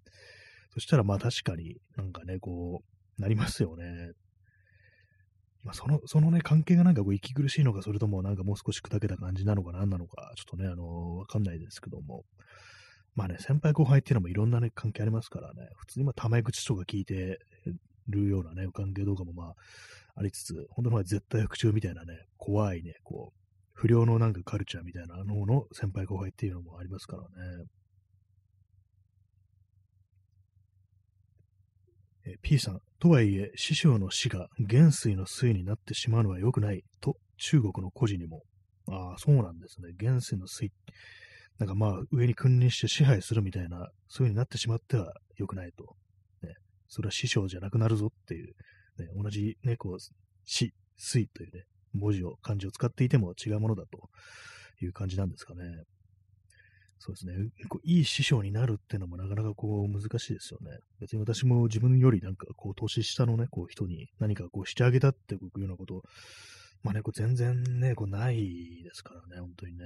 [0.74, 2.82] そしたらまあ確かになんかね、こ
[3.18, 4.12] う、なりますよね。
[5.64, 12.26] まあ、その、そのね、関係がなんかこう息苦しいのか、それともなんかもう少し砕けた感じなのか何なのか、ちょっとね、あのー、わかんないですけども。
[13.16, 17.40] まあね、先輩後輩っていうのもいろんなね、関係ありますからね、普通にまあ、タメ口とか聞いて
[18.10, 19.54] るようなね、関係動画もまあ、
[20.16, 23.43] ありつつ、本当の絶対服中みたいなね、怖いね、こう、
[23.84, 27.28] 不良のなんかカルチャーみたいなのの先輩後輩っていうのもありますからね。
[32.26, 38.44] え P さん、とはいえ、師匠の死が元帥の末になってしまうのは良くないと、中国の孤児にも。
[38.90, 39.90] ああ、そうなんですね。
[40.00, 40.70] 元帥の末。
[41.60, 45.98] なんかまあ、上に君臨して支配するみたいな、そういう風になってしまっては良くないと。
[46.42, 46.54] ね、
[46.88, 48.56] それは師匠じゃなくなるぞっていう、
[48.98, 49.98] ね、同じね、こう、
[50.46, 54.10] 死、水というね、文字を、漢字を使っていても違うものだと
[54.82, 55.64] いう感じなんですかね。
[57.00, 57.34] そうですね。
[57.68, 60.78] こういい師匠になるっていうのもなかなかこう難しいですよね。
[61.02, 66.02] 別に私も自分よりなんかこう年下のね、こう人に何かこうしてあげたっていうようなこと、
[66.82, 69.84] まあね、こう全然ね、こうないですからね、本当にね。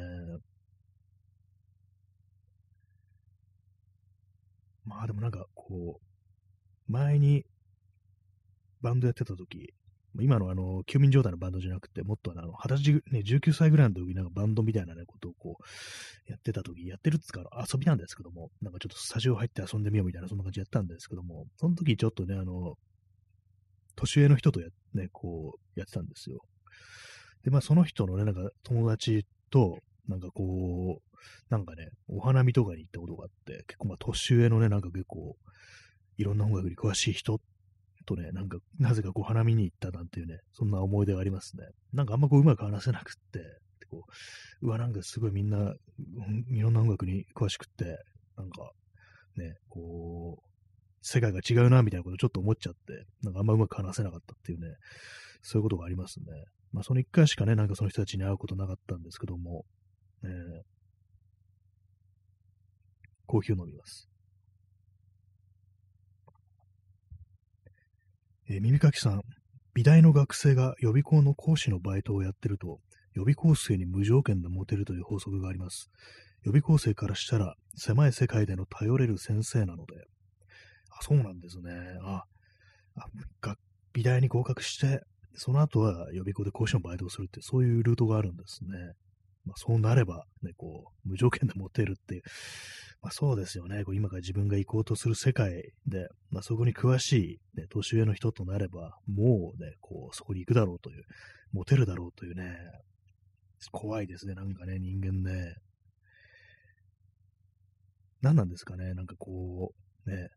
[4.86, 7.46] まあでもなんかこう、前に
[8.82, 9.74] バンドやってた時、
[10.22, 22.76] 今のあの、休眠状態のバンドじゃなくて、もっとあの、二十歳、ね、19歳ぐらいの時になんかバンドみたいなね、ことをこう、やってた時、やってるっつか遊びなんですけども、なんかちょっとスタジオ入って遊んでみようみたいな、そんな感じやったんですけども、その時ちょっとね、あの、
[23.96, 26.40] 年 sure の人とや、ね、こう、やってたんですよ。
[27.44, 31.18] で、まあその人のね、なんか友達と、なんかこう、
[31.50, 35.36] なんかね、お花見とかに行ったことがあって、結構まあ年上のね、なんか結構、
[36.18, 37.40] いろんな音楽に詳しい人
[38.08, 41.68] とね、なんか、なぜかこう花見に行ったなんていうね、そんな思い出がありますね。
[41.94, 44.04] なんかあんまこううまく話せなくって、こ
[44.62, 45.74] う、うわ、なんかすごいみんな、
[46.50, 48.00] いろんな音楽に詳しくって、
[48.38, 48.72] なんか、
[49.36, 50.48] ね、こう、
[51.02, 54.76] 世界が違うな、みたいなことちょっと思っちゃって、なんかあんまうまく話せなかったっていうね、
[55.42, 56.26] そういうことがありますね。
[56.72, 59.66] まあ、その一回しかね、なんかその人たちに会うことなかったんですけども、
[60.24, 60.30] ね、
[63.26, 64.10] コーヒーを飲みます。
[68.50, 69.22] えー、耳かきさん、
[69.74, 72.80] 美大の学生が予備校の講師のバイトをやってると、
[73.14, 75.90] 予備校生に無条件でモテるという法則があります。
[76.44, 80.08] 予備校生からしたら、狭い世界での頼れる先生なので。
[80.92, 81.72] あ、そうなんですね。
[82.04, 82.24] あ、
[82.96, 83.56] あ
[83.92, 85.02] 美大に合格して、
[85.34, 88.70] その後は予備校で講師のバイトをするって、そういうルートがあるんですね。
[89.48, 92.22] まあ、そうなれば、ね、こう、無条件でモテるっていう、
[93.02, 93.84] まあ、そうですよね。
[93.84, 101.04] こう今から自分が行こうとする世界で、まあ、そこに詳しい、ね、年上の人となれば、もうね、こう、そこに行くだろうという、
[101.54, 102.58] モテるだろうというね、
[103.72, 105.56] 怖いですね、なんかね、人間ね。
[108.22, 109.74] 何なんですかね、なんかこ
[110.06, 110.30] う、ね。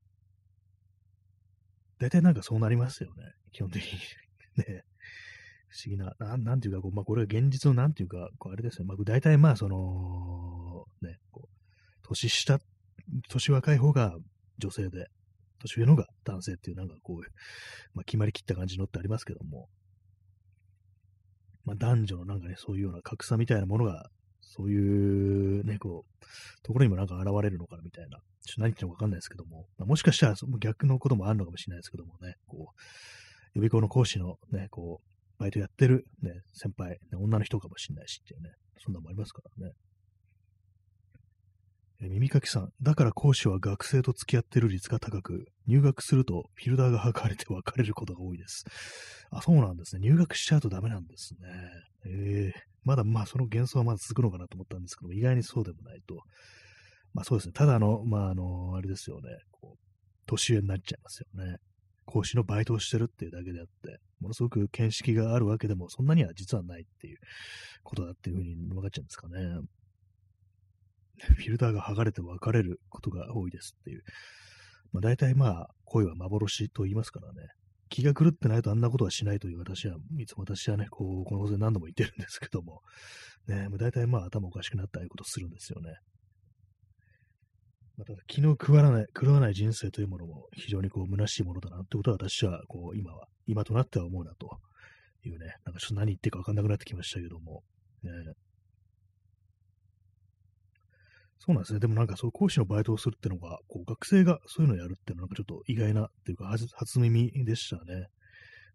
[1.99, 3.99] 大体なんかそうなりますよね、基本的に。
[4.65, 4.85] ね。
[5.71, 8.85] 不思議な、ななんていうか、こうまあ、これは現実のなんていうか、こうあれですよ。
[8.85, 12.59] まあ、大体まあ、その、ね、こう、年下、
[13.29, 14.17] 年若い方が
[14.59, 15.07] 女性で、
[15.61, 17.21] 年上の方が男性っていう、なんかこう、
[17.95, 19.69] まあ、決まりきった感じのってありますけども、
[21.65, 24.11] まあ、男女のなんかね、そういうような格差みたいなものが、
[24.41, 26.27] そういうね、こう、
[26.65, 32.81] ところにもなんか現れるのかなみたいな、ちょっと何言ってるのかわかんないですけども、まあ、もしかしたらその逆のこともあるのかもしれないですけどもね、こう、
[33.55, 35.10] 予備校の講師のね、こう、
[35.41, 39.73] バイトやってるね、先輩、ね、女の人かもしれないしっていうね、そんなのもありますからね。
[42.03, 48.65] え耳かきさん、だから講師は学生と付き合ってる率が高く、入学するとフィルターが剥がれて別れることが多いです。
[49.31, 50.01] あ、そうなんですね。
[50.03, 51.49] 入学しちゃうとダメなんですね。
[52.07, 56.17] えー、まだまあその幻想はまだ続くのかなと思ったんですけど意外にそうでもないと。
[57.15, 57.53] まあそうですね。
[57.53, 59.31] ただあの、まああの、あれですよね。
[59.51, 59.79] こう、
[60.27, 61.57] 年上になっちゃいますよね。
[62.11, 67.19] 講師のバイトをしてるっていうだけであって、ものすごく見識があるわけでも、そんなには実はないっていう
[67.83, 69.61] ことだっていうふうに分かっちゃうんですかね。
[71.23, 74.03] フィルターが剥がれて分かれることが多いですっていう。
[74.93, 77.49] まあ大体まあ、恋は幻と言いますからね。
[77.89, 82.83] 気が狂ってないとあんなことはしないという私は、いつも私はね、こう、この放送で何度も言ってるんですけども、
[83.49, 85.95] ね、もう大体まあ頭おかしくなったああいうことするんですよね。
[88.01, 94.49] また、気の食わない、狂わない人生というものも非常にこう、虚しいものだなってことは私は、こう、今は、今となっては思うなと
[95.23, 97.63] いうね、なんかちょっと何言ってるかわかんなくなってきましたけども、
[98.03, 98.11] ね、
[101.41, 101.81] そうなんですね。
[101.81, 108.07] でもなんかそう講師のバイトをするっていうのが、こう学生がそういうのをやるっていうのはなんかちょっと意外なっていうか初初耳でしたね。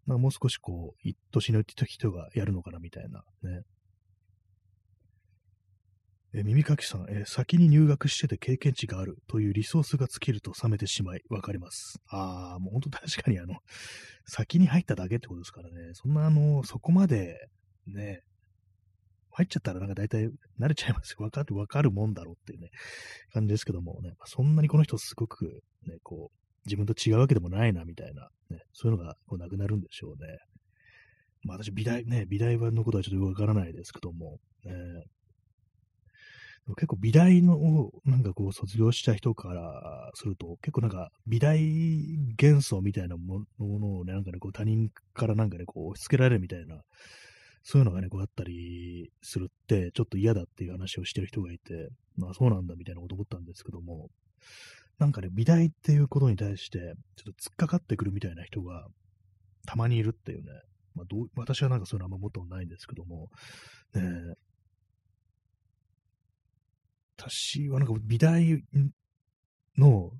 [0.06, 3.62] なんかもう少しこう、年のいった人がやるのかなみたいなね。
[6.38, 11.98] え耳かきさん、え先に入学してて経験値があるというリソースが尽きると冷めてしまい、わかります。
[12.10, 13.54] ああ、もう本当確かにあの、
[14.28, 15.94] 先に入っただけってことですからね。
[15.94, 17.48] そんなあの、そこまで、
[17.86, 18.20] ね、
[19.30, 20.28] 入っちゃったらなんか大体
[20.60, 21.24] 慣れちゃいますよ。
[21.24, 22.68] わかる、わかるもんだろうっていうね、
[23.32, 30.36] 感じですけどもね、そんなにこの人すごくね、こう、自分と違うわけでもないな、みたいな、ね、そういうのがこうなくなるんでしょうね。
[31.44, 34.72] まあ私、美大、ね、美大版のことはちょっとわからないですけども、ね、
[36.74, 41.60] 結構美大のなんかこう卒業した人からすると、結構なんか美大
[42.40, 46.82] 幻想みたいなものをね、なんかね、こう他人からなんかね、こう押し付けられるみたいな、
[47.62, 54.08] そういうのがね、こうあったりするって、ちょっと嫌だっていう話をしてる人がいて、まあそうなんだみたいなこと思ったんですけども、
[54.98, 58.88] なんかね、美大っていうことに対して、ちょっと突っかかってくるみたいな人が
[59.66, 60.50] たまにいるっていうね、
[60.96, 63.28] まあ、どう私はなんかそういうのあんま持ったことないんですけども、
[63.94, 64.02] ね、
[67.18, 68.62] 私はなんか美大
[69.78, 70.10] の、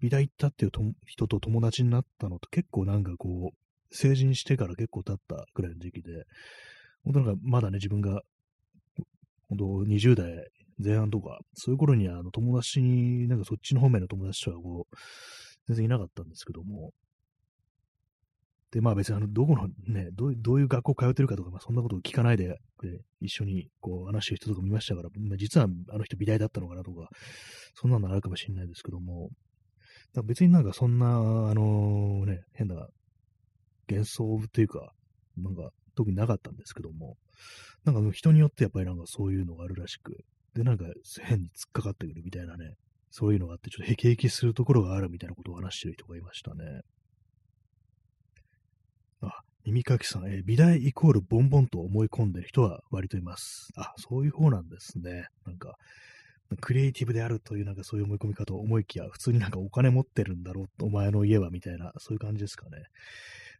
[0.00, 0.70] 美大行ったっていう
[1.06, 6.24] 人と友達になったのと結構なんかこう、成人してから結構経ったくらいの時期で、
[7.04, 8.22] 本当なんかまだね、自分が、
[9.48, 10.48] 本当20代
[10.82, 14.96] 前半とか、そういう頃にあの友達に、なんかそっちの方面の友達とはこう、
[15.68, 16.92] 全然いなかったんですけども、
[18.72, 22.56] で、まあ別にあの、どこのね、どうどういう学校通ってるかとか、まあそんなことを聞かないで、
[23.20, 27.08] 一緒にこう話してる人とか見ましたから、まあ、実はあの人美大だったのかなとか、
[27.74, 29.28] そんなのあるかもしれないですけども、
[30.24, 32.86] 別になんかそんな、あのね、変な
[33.90, 34.92] 幻想というか、
[35.36, 37.16] なんか特になかったんですけども、
[37.84, 40.84] なんか人によってやっぱりなんかそういうのがあるらしく、で、なんか
[41.22, 42.74] 変に突っかかってくるみたいなね、
[43.10, 46.82] そういうのがあって、ちょっとへきへきするところがあるみたいなことを話してる人がいましたね。
[49.64, 53.68] 耳かきさん、えー、美大イコールボンボンと思い込んでる人は割といます。
[53.76, 55.26] あ、そういう方なんですね。
[55.46, 55.76] なんか、
[56.60, 62.78] クリエイティブであるというなんかそういう思い込み方を思いきや、普通になんかお金持ってるんだろう、お前の家はみたいな、そういう感じですかね。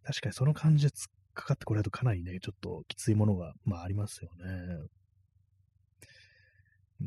[0.04, 4.88] 確かにその感じで突っかかってこられるとかなりね、ちょっときついものが、まあありますよね。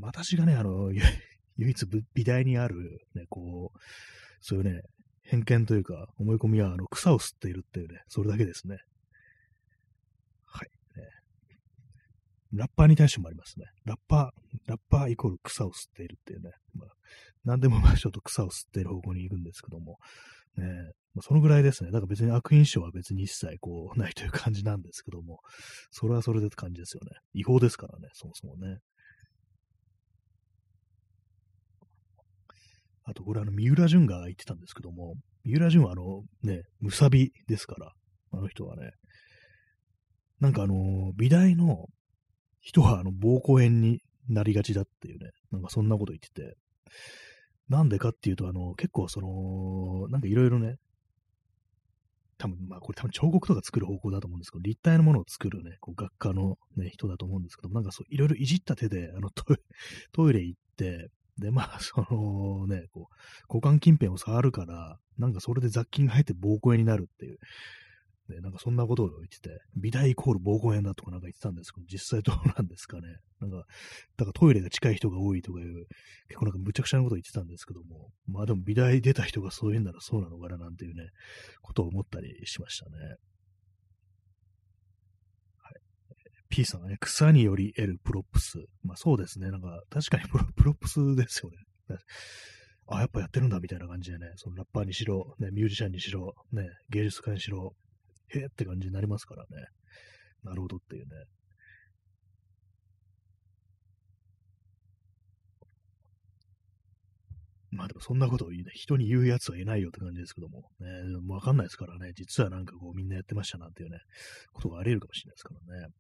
[0.02, 0.92] 私がね、あの、
[1.58, 3.80] 唯一美大にある、ね、こう、
[4.42, 4.82] そういうね、
[5.26, 8.78] 偏見というか、思い込みは、あの、草を吸っているっていうね、それだけですね。
[10.46, 11.00] はい。
[11.00, 11.08] ね、
[12.54, 13.66] ラッパーに対してもありますね。
[13.86, 16.52] ラッパー、ラッパーイコール草を吸っているっていうね。
[16.74, 16.90] まあ、
[17.44, 19.98] 何でもまあちょっと草を吸っている方向に行くんですけども、
[20.58, 20.66] ね、
[21.16, 21.92] まあ、そのぐらいですね。
[21.92, 25.40] だから別に悪印象は別に一切こう、ないという感じなんですけども、
[25.90, 27.18] それはそれでって感じですよね。
[27.34, 28.78] 違法ですからね、そもそもね。
[33.06, 37.92] あと、これあの、三浦淳が言ってたんですけども、三浦淳はあの、ね、むさびですから、
[38.32, 38.92] あの人はね、
[40.40, 41.86] なんかあの、美大の
[42.62, 46.58] 人はあの、膀胱炎になりがちだっていうね、なんかそんなこと言ってて、
[47.70, 50.76] なんでかっていうと、あの、結構その、なんかいろいろね、
[52.38, 59.58] 多分、まあこれ多分彫刻とか作る方向だと思うんですけど、立体のものを作るね、こう学科のね、人だと思うんですけど、なんかそう、いろいろいじった手で、あのトイ、
[60.12, 67.40] トイレ行って、で、まあ、 そのね、こう、股間近辺を触るから、なんかそれで雑菌が入って膀胱炎になるっていう、
[68.30, 73.20] ね、なんかそんなことを言ってて、美大イコール膀胱炎だとかなんか言ってたんですけど、実際どうなんですかね。
[73.40, 73.58] なんか、
[74.18, 75.86] だからトイレが近い人が多いとかいう、
[76.28, 81.10] 結構なんかむちゃくちゃなことを言ってたんですけども、まあでも美大出た人がそういうんならそうなのかななんていうね、
[81.62, 82.92] ことを思ったりしましたね。
[86.56, 88.60] P さんがね、草により得る props。
[88.82, 89.52] まあそうですね。
[89.52, 91.58] なんか、確かに プロ props ですよね。
[92.88, 97.76] あ、やっぱやってるんだみたいな感じでね、そのラッパーにしろ、ね、ミュージシャンにしろ、ね、芸術家にしろ、
[98.30, 99.66] へえって感じになりますからね。
[100.44, 101.10] なるほどっていうね。
[107.72, 110.88] まあでもそんなことを言う、ね、人に言うやつはいないよって感じですけども、ね、
[111.28, 113.98] わかんないですからね、実はなんかこうみんなやってましたなんていうね、
[114.54, 115.94] ことがあり得るかもしれないですからね。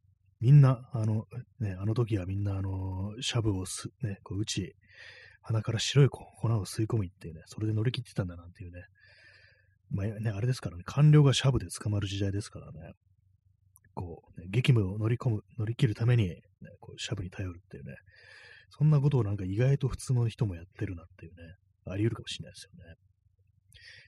[0.45, 1.25] みんな、あの、
[1.59, 4.75] ね、あの時はみんな、あの、シャブをす、ね、こう打ち、
[5.41, 8.83] 鼻から白い粉を吸い込みっていうね、それで乗り切ってたんだなんていうね。
[9.89, 12.93] まあね、あれですからね、官僚がシャブで捕まる時代ですからね。
[13.95, 16.37] こう、ね、激務を乗り込む、乗り切るために、ね、
[16.79, 17.95] こうシャブに頼るっていうね。
[18.69, 21.55] そんなことをなんか意外と普通の人もやってるなっていうね、
[21.87, 22.95] あり得るかもしれないですよね。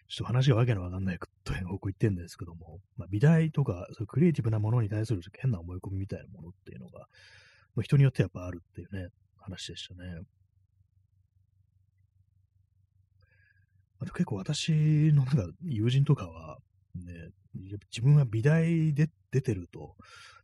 [0.10, 7.00] ちょっと話がわけのわかんないという方向言ってんですけども、まあ、美大とか、そういうクリエイティブなものに対する変な思い込みみたいなものっていうのが、
[7.76, 10.22] まあ、人によってやっぱあるっていうね、話でしたね。
[14.00, 14.72] あと結構私
[15.14, 16.58] のなんか友人とかは、
[16.96, 17.30] ね、
[17.92, 19.96] 自分は美大で出てると、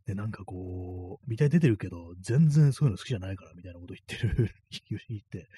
[0.06, 4.50] で、なんかこう、美大出てるけど、全然そういうの好きじゃないから、みたいなこと言ってる、
[5.08, 5.48] 言って、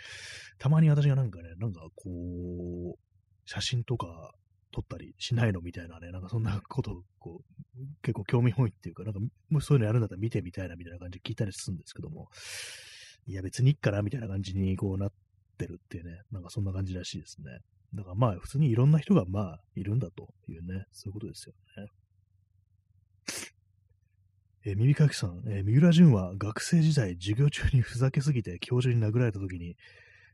[0.59, 3.06] たまに私がなんかね、なんかこう、
[3.47, 4.35] 写真とか
[4.73, 12.29] 撮ったりしないのみたいなね、なんかそんなことをこう、結構興味本位っていうか、なんか、もしそういうのやるんだったら見てみたいなみたいな感じで聞いたりするんですけども、
[13.27, 15.13] いや別にいっかなみたいな感じにこうなっ
[15.59, 17.59] てるっていうね、なんかそんな感じらしいですね。
[17.95, 21.89] だからまあ普通にいろんな人がまあいるんだというね、そういうことですよね。
[24.67, 29.77] え、耳かきさん、えー、三浦淳は学生時代授業中にふざけすぎて教授に殴られた時に、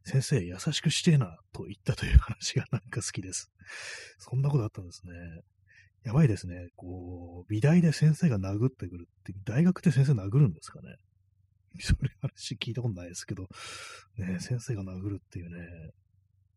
[0.05, 3.51] 先生優しくしてえなと言ったという話がなんか好きです。
[4.19, 5.13] そんなことあったんですね。
[6.05, 6.69] やばいですね。
[6.77, 10.97] こう、美大で先生が殴ってくるって、大学って先生殴るんですかね。
[11.81, 13.49] それ話聞いたことないですけど、
[14.19, 15.91] ね、先生が殴るっていうね、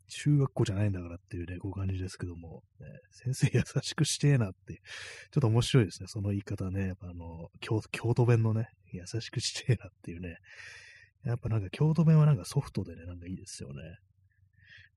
[0.08, 4.82] 中学校じゃないんだからっていうね、こう感じですけども、ね、先生優しくしてえなって、
[5.32, 6.88] ちょっと面白いですね、その言い方ね。
[6.88, 10.38] やっぱあの、京京都弁のね、優しくしてえなっていうね。
[11.26, 13.82] やっぱなんか京都弁はなんかソフトでね、なんかいいですよね。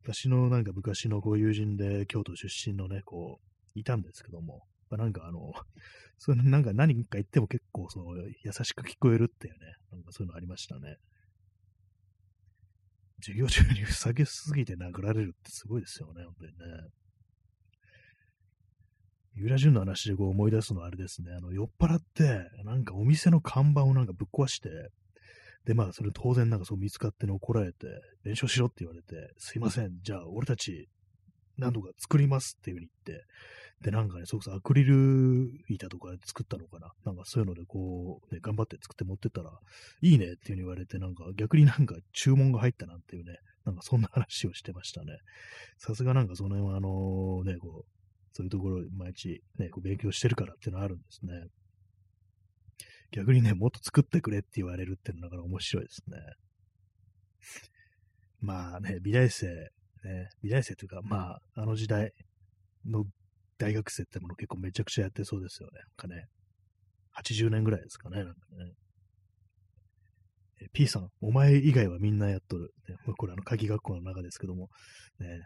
[0.02, 5.52] 私のなんか昔のご友人で京都出身のね、こう、いたんですけども、やなんかあの、
[6.18, 10.96] それなんか何か言っても結構その優しく聞こえるっていうね、なんかそういうのありましたね。
[13.20, 16.58] 授業中にふさげすぎて殴られるってすごいですよね、本当にね。
[19.34, 24.68] ユーラジュンの話でこう思い出すのはあれですね、あの、酔っ払って、なんかお店の看板をなんかぶっ壊して、
[25.68, 27.86] で、まあ、それ当然なんかそう見つかってね、怒られて、
[28.24, 30.88] 弁償しろって言われて、すいません、じゃあ俺たち、
[31.58, 33.26] 何度か作りますっていう風に言って、
[33.82, 36.92] で、なんかね、そこそアクリル板とかで作ったのかな？
[37.04, 39.50] なんかそういうので、こう、ね、頑張って作って持ってったら、
[40.00, 45.18] いいねっていう風に言われて、なんか逆になんか注文が入ったなんていうね、なんかそんな話をしてましたね。
[45.76, 47.86] さすがなんかその辺はあのね、こう、
[48.32, 51.32] そういうところ毎日ね、こう勉強してるからっていうのはあるんですね。
[53.12, 56.18] 逆にね、もっと作ってくれって言われるっていうのだから面白いですね。
[58.40, 62.12] まあね、美大生、ね、美大生というか、まあ、あの時代
[62.86, 63.04] の
[63.58, 65.80] 大学生ってもの結構めちゃくちゃやってそうですよね。
[65.98, 66.26] なんかね、
[67.24, 68.72] 80年ぐらいですかね、なんかね。
[70.60, 72.72] え P さん、お前以外はみんなやっとる。
[72.88, 74.68] ね、これあの、鍵学校の中ですけども、
[75.18, 75.40] ね、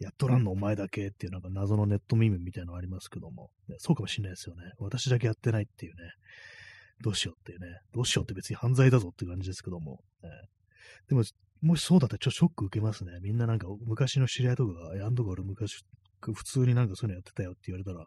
[0.00, 4.62] やっとらんのお前だけっていうなんか謎のネットミームみたいなのありますけども、ね、そうかもしれないですよね。
[4.78, 6.10] 私だけやってないっていうね。
[7.02, 7.66] どうしようっていうね。
[7.92, 10.00] どうしようって別に犯罪だぞって感じですけども。
[10.22, 10.30] ね、
[11.08, 11.22] でも、
[11.62, 13.12] もしそうだったらちょっとショック受けますね。
[13.22, 15.84] みんななんか昔の知り合いとかが、やんとか俺昔
[16.20, 18.06] 普通になんかそういうのやってたよって言われたら、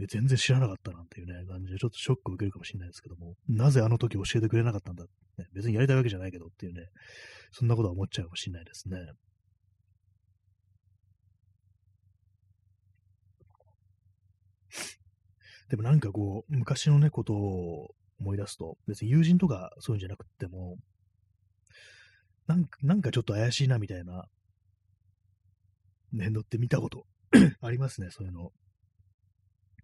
[0.00, 6.88] え全然知らなかったなんていうね、感じでちょっとショック受けるかもしれないですけども、なぜあの時教えてくれなかったんだ、ね、別にやりたいわけじゃないけどっていうね、
[7.52, 8.98] そんなことは思っちゃうかもしれないですね。
[15.70, 20.76] でもなんかこう、昔のね、ことを思い出すと、別に友人とかそういうんじゃなくても、
[22.46, 24.26] なんか、なんかちょっと怪しいなみたいな
[26.14, 27.06] ね、乗って見たこと
[27.60, 28.52] ありますね、そういうの。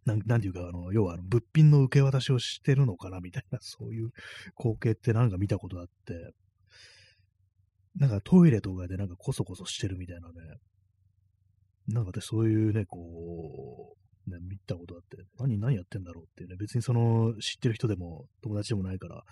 [0.06, 4.10] なん、なんていうか、あの、要は、物品の受け渡しをしてるのかな、みたいな、 そういう
[4.56, 6.32] 光景ってなんか見たことあって、
[7.96, 10.34] なんかトイレとかでなんかコソコソしてるみたいなね、
[11.88, 13.99] なんか私そういうね、こう、
[14.30, 19.22] ね、見たことあって、何、何やってんだろうっていうね、別にその、知ってる人でも友達でもないから、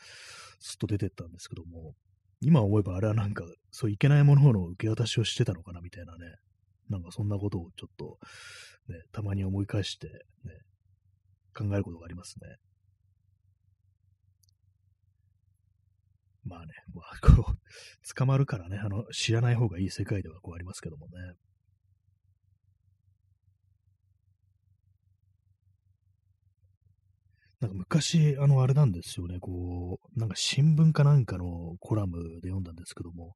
[0.60, 1.94] すっと出てったんですけども、
[2.40, 6.36] 今思えばあれはなんか、そういけないものの受け渡しをしてたのかなみたいなね、
[6.88, 8.18] なんかそんなことをちょっと、
[8.88, 10.08] ね、たまに思い返して、
[10.44, 10.54] ね、
[11.54, 12.56] 考えることがありますね。
[16.44, 21.12] まあね、まあ、こう、捕まるからね、あの、知らない方がいい世界ではこうありますけどもね。
[27.60, 33.34] なんか昔、あの、あれなんですよね、こう、なんか新聞かなんかのコラムで読んだんですけども、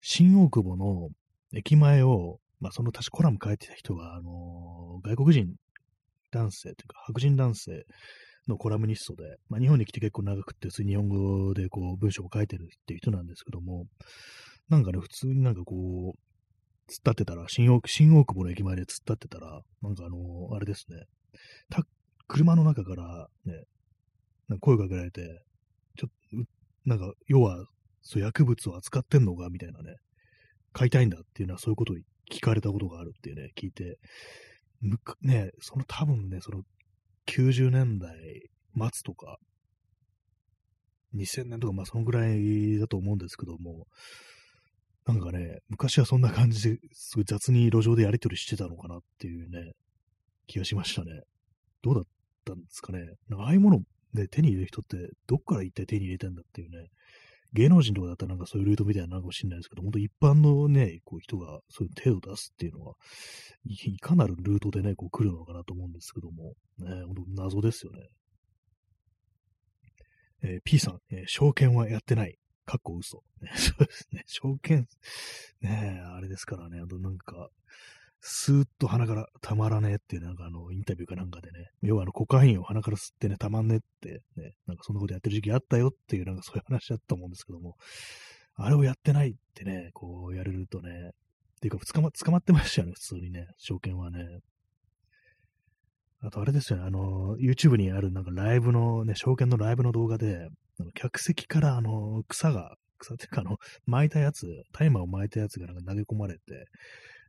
[0.00, 1.10] 新大久保の
[1.54, 5.52] 駅前をまあ、その確かコラム書いてた人が、あのー、外国人
[6.30, 7.84] 男性というか、白人男性
[8.46, 13.86] のコラムニストで、まあ、日本に来て結構長くって、普通に日本語でこう文章を書いてるっていう人なんですけども、
[14.68, 21.02] なんかね、普通になんかこう、突っ立ってたら、新大新大久保の駅前で突っ立ってたら、なんかあのー、あれですね、
[21.68, 21.82] た
[22.32, 23.64] 車の中からね、
[24.48, 25.42] なんか声かけられて、
[25.98, 26.48] ちょっと、
[26.86, 27.66] なんか、要は、
[28.00, 29.96] そう薬物を扱ってんのかみたいなね、
[30.72, 31.96] 買いたいんだっていうのはそういうことを
[32.32, 33.98] 聞かれたことがあるっていうね、聞いて、
[34.80, 36.62] むく、ね、その多分ね、その
[37.26, 38.16] 90年代
[38.74, 39.36] 末とか、
[41.14, 43.86] 2000年とか、まあそのぐらいだと思うんですけども、
[45.06, 49.72] なんかね、昔はそんな感じですごい雑に路上でやり取りしてたのかなっていうね、
[50.46, 51.10] 気がしましたね。
[51.82, 52.02] どうだ
[52.44, 53.00] たんですかね。
[53.28, 53.80] なんかああいうもの
[54.14, 56.88] で、手に入れる人ってどっから一体手に入れてんだっていうね、
[57.54, 62.94] 芸能人とかだったらなんかそういうルートみたいなのかもしれないですけど、本当一般のね、こう人がそういう手を出すっていうのは、
[63.64, 68.08] いかなるルートでね、こう来るのかなと思うんですけども、ね、本当謎ですよね。
[70.44, 72.36] えー、P さん、えー、証券はやってない。
[72.64, 73.22] かっこ嘘。
[73.42, 74.22] ね、そうですね。
[74.26, 74.86] 証券、
[75.60, 77.50] ねあれですからね、あとなんか、
[78.24, 87.74] スーッと鼻からたまらねえっていう、なんかあの、インタビューかなんかでね、要はあの、コカインを鼻から吸ってね、たまんねえってね、なんかそんなことやってる時期あったよっていう、なんかそういう話だったと思うんですけども、
[88.54, 94.18] あれをやってないってね、こうやれるとね、っていうか、捕ま、捕まってましたよね、普通にね、証券はね。
[96.20, 100.48] あとあれですよね、あの、YouTube にあるなんかライブのね、証券のライブの動画で、
[100.94, 103.56] 客席からあの、草が、草っていうかあの、
[103.86, 106.40] 巻いたやつ、タイマーを巻いたやつがなんか投げ込まれて、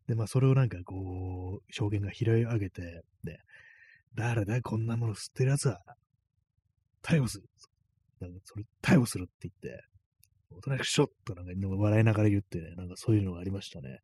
[0.07, 3.39] で、まあ、それをなんかこう、証言が拾い上げて、で、
[4.15, 5.79] 誰だこんなもの吸ってるやつは、
[7.01, 7.43] 逮捕する。
[8.19, 9.81] なんかそれ、逮捕するって言って、
[10.51, 13.99] おとなしくしょっとなんか笑いながら言ってね、なんかそういうのがありましたね。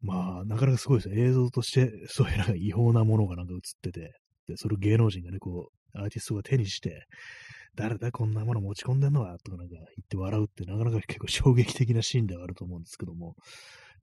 [0.00, 1.20] まあ、なかなかすごいですね。
[1.22, 4.12] 映像として、そういうなんか違法なものがなんか映ってて、
[4.46, 7.06] で、それを芸能人がね、こう、アーティストが手にして、
[7.74, 9.38] 誰だこんなもの持ち込んでんのは？
[9.38, 13.36] とかなんか言って笑うってなかなか結構衝撃的なシーンではあると思うんですけども、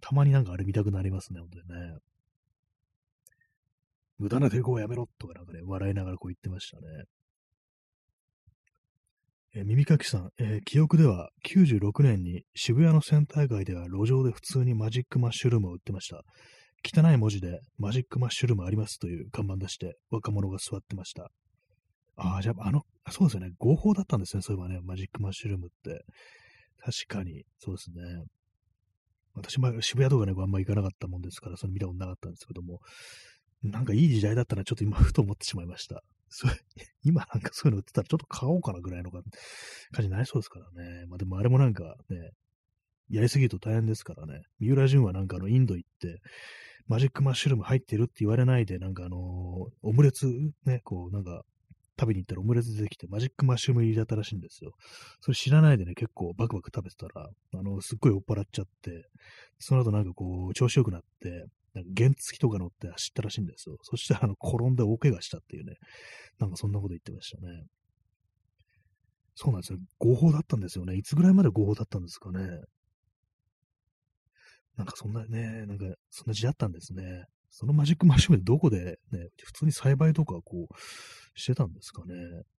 [0.01, 1.97] たまになんかあれ見たくなりますね、本当にね。
[4.17, 6.83] 無駄な抵抗をやめろとかなんかね、笑いながらこう言ってましたね。
[9.55, 16.23] えー、耳かきさん、えー、記憶では96年に渋谷のセンター街では路上で普通にマジックマッシュルームを売ってました。
[16.83, 21.29] 汚い文字でマジックマッシュルームありますという看板出して若者が座ってました。
[22.17, 23.51] ああ、じゃあ、あの、そうですよね。
[23.57, 24.41] 合法だったんですね。
[24.41, 26.05] そういえばね、マジックマッシュルームって。
[26.79, 28.23] 確かに、そうですね。
[29.35, 32.79] 私も渋谷とかね、あんま行かなかったもんですから、それ見たことなかったんですけども、
[33.63, 36.03] なんかいい時代だったな、ちょっと今、 ふと思ってしまいました。
[36.29, 36.53] それ、
[37.03, 39.23] 今なんかそういうの売ってたらちょっと買おうかなぐらいの感
[39.99, 41.05] じになりそうですからね。
[41.07, 42.31] まあでもあれもなんかね、
[43.09, 44.41] やりすぎると大変ですからね。
[44.59, 46.21] 三浦淳はなんかあのインド行って、
[46.87, 49.19] マジックマッシュルーム入ってるって言われないで、なんかあのー、
[49.81, 50.27] オムレツ
[50.65, 51.43] ね、こうなんか
[51.99, 54.71] 食べに行ったらオムレツ出てきてマジックマッシュルーム入りだったらしいんですよ。
[55.21, 59.07] それ知らないでね、結構バクバク食べてたら、あの、すっごい酔っ払っちゃって、
[59.59, 63.77] その後なんかこう、調子良くなって、なんか原付とか乗って走ったらしいんですよ。
[63.81, 65.75] そしたらあの、転んで大怪我したっていうね、
[66.39, 67.63] なんかそんなこと言ってましたね。
[69.35, 69.79] そうなんですよ。
[69.99, 70.95] 合法だったんですよね。
[70.95, 72.47] いつぐらいまで合法だったんですかね。
[74.77, 77.25] なんかそんなね、なんかそんな時代あったんですね。
[77.57, 82.13] そのマジックマシュルームどこでね、普通に栽培とかこう、してたんですかね。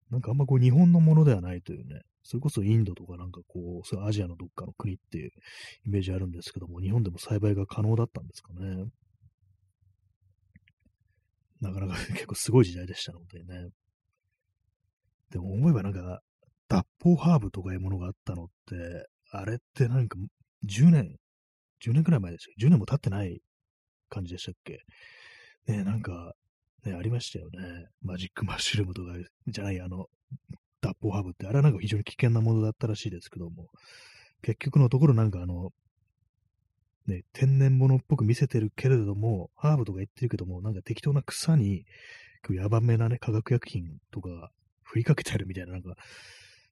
[0.09, 5.31] なんかあんまこう日本のものではないというね、それこそインドとかなんかこう、そうアジアのどっかの国っていう
[5.85, 8.85] イメージあるんですけども、日本でも栽培が可能だったんですかね。
[11.59, 13.67] なかなか結構すごい時代でしたのでね。
[15.29, 16.21] でも思えばなんか、
[16.69, 20.17] 脱法ハーブとかいうものがあったのって、あれってなんか
[20.63, 21.17] 10年、
[21.85, 22.69] 10年くらい前ですよ。
[22.69, 23.41] 10年も経ってない
[24.16, 24.80] 感じでしたっけ？
[25.68, 26.36] ねなんか、
[26.86, 27.88] ね、ありましたよね。
[28.01, 29.13] マジック マッシュルームとか、
[29.47, 30.09] じゃない、あの、
[30.82, 33.70] 脱法ハブって、あれはなんか非常に危険なものだったらしいですけども、
[34.41, 35.74] 結局のところなんかあの、
[37.07, 41.86] ね、天然物っぽく見せてるけれども、ハーブとか言ってるけども、なんか適当な草に、
[42.51, 44.51] やばめなね、化学薬品とか
[44.84, 45.95] 振りかけてあるみたいな、なんか、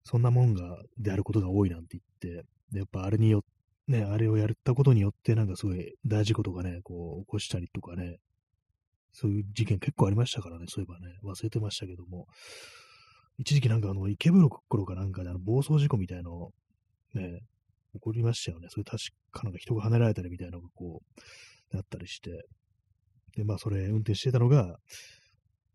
[0.04, 3.44] そんなもんが、であることが多いなんて言って、で、やっぱあれによっ、
[3.88, 8.18] ね、あれをやったことによって、なんかすごい大事故とかね、こう、起こしたりとかね、
[9.12, 12.28] そういう事件結構ありましたからね、そういえばね、忘れてましたけども、
[13.38, 16.52] 一時期なんかあの、池袋かなんかであの暴走事故みたいの、
[17.14, 17.42] ね、
[17.94, 18.68] 起こりましたよね。
[18.70, 21.02] それ確かなんか人がはねられたりみたいなのがこ
[21.72, 22.46] う、なったりして、
[23.36, 24.78] で、まあそれ運転してたのが、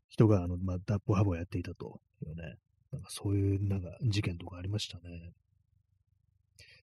[0.08, 2.54] 人があの、まあ、脱法ハブをやっていたというね、
[2.92, 5.32] なんかそういうなんか事件とかありましたね。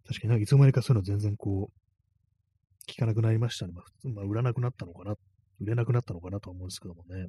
[0.08, 3.74] 確かになんかいつの間にかそういうの全然こう、聞かなくなりましたね。
[3.74, 5.16] まあ、まあ、売らなくなったのかな、
[5.60, 7.28] 売れなくなったのかなと思うんですけどもね。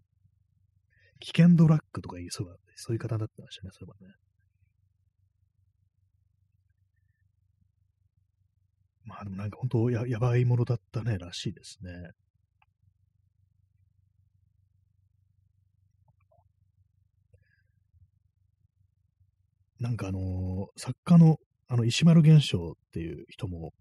[1.20, 4.14] 危険ドラッグとか言いそうだ、そういう方だったましたね、そういえばね。
[9.05, 12.11] まあでもなんか本当ややばいものだったね、らしいですね。
[19.79, 21.39] なんかあのー、作家の
[21.69, 23.73] あの、石丸現象っていう人も、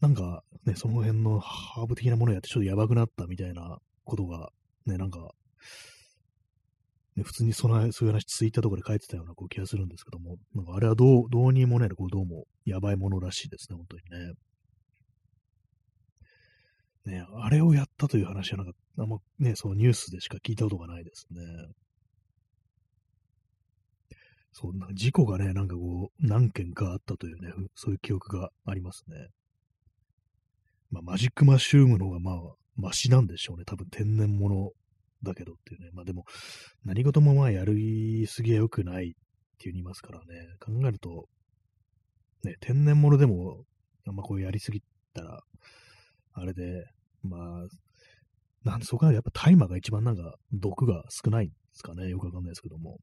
[0.00, 4.50] なんかね、その辺のハーブ的なものやってちょっとやばくなったみたいなことが、
[4.86, 5.30] ね、なんか、
[7.16, 14.34] ね、普通にそのそういう話ツイッターとかで書いてたようなこう気がするんですけども、なんかあれはどう、どうにもね、こうどうもやばいものらしいですね、本当にね。
[17.18, 21.40] ね、あれをやったという話はなんか、あんまね、そのニュースでしか聞いたことがないですね。
[24.56, 29.16] そんな事故がね、なんかこう、何件かあったというね、そういう記憶がありますね。
[30.92, 32.36] まあ、マジックマッシュームの方がまあ、
[32.76, 33.64] マシなんでしょうね。
[33.66, 34.70] 多分天然物
[35.24, 35.90] だけどっていうね。
[35.92, 36.24] まあでも、
[36.84, 39.10] 何事もまあやりすぎは良くないっ
[39.58, 40.24] て言いますからね。
[40.60, 41.26] 考えると、
[42.44, 43.64] ね、天然物でも、
[44.06, 44.84] あんまこうやりすぎ
[45.14, 45.40] たら、
[46.32, 46.84] あれで、
[47.24, 47.66] まあ、
[48.62, 52.08] なんでそこはやっぱ大麻が一番なんか毒が少ないんですかね。
[52.08, 52.98] よくわかんないですけども。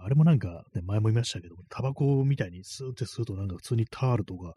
[0.00, 4.54] あれもなんか、ね、前も言いましたけど、タバコみたいにスーって吸うとなんか普通にタールとか、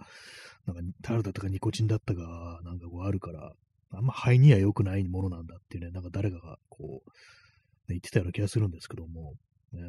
[0.66, 3.52] なんかタールだったかニコチンだったか、なんかこうあるから、
[3.92, 7.14] あんま肺には良くないものなんだっていうね、なんか誰かがこう、ね、
[7.90, 9.34] 言ってたような気がするんですけども、
[9.72, 9.82] ね、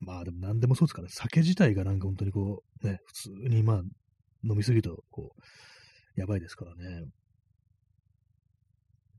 [0.00, 3.76] まあでも何でもそうですからね、酒自体がなんか本当にこう、ね、普通にまあ
[4.44, 7.04] 飲みすぎると、こう、やばいですからね。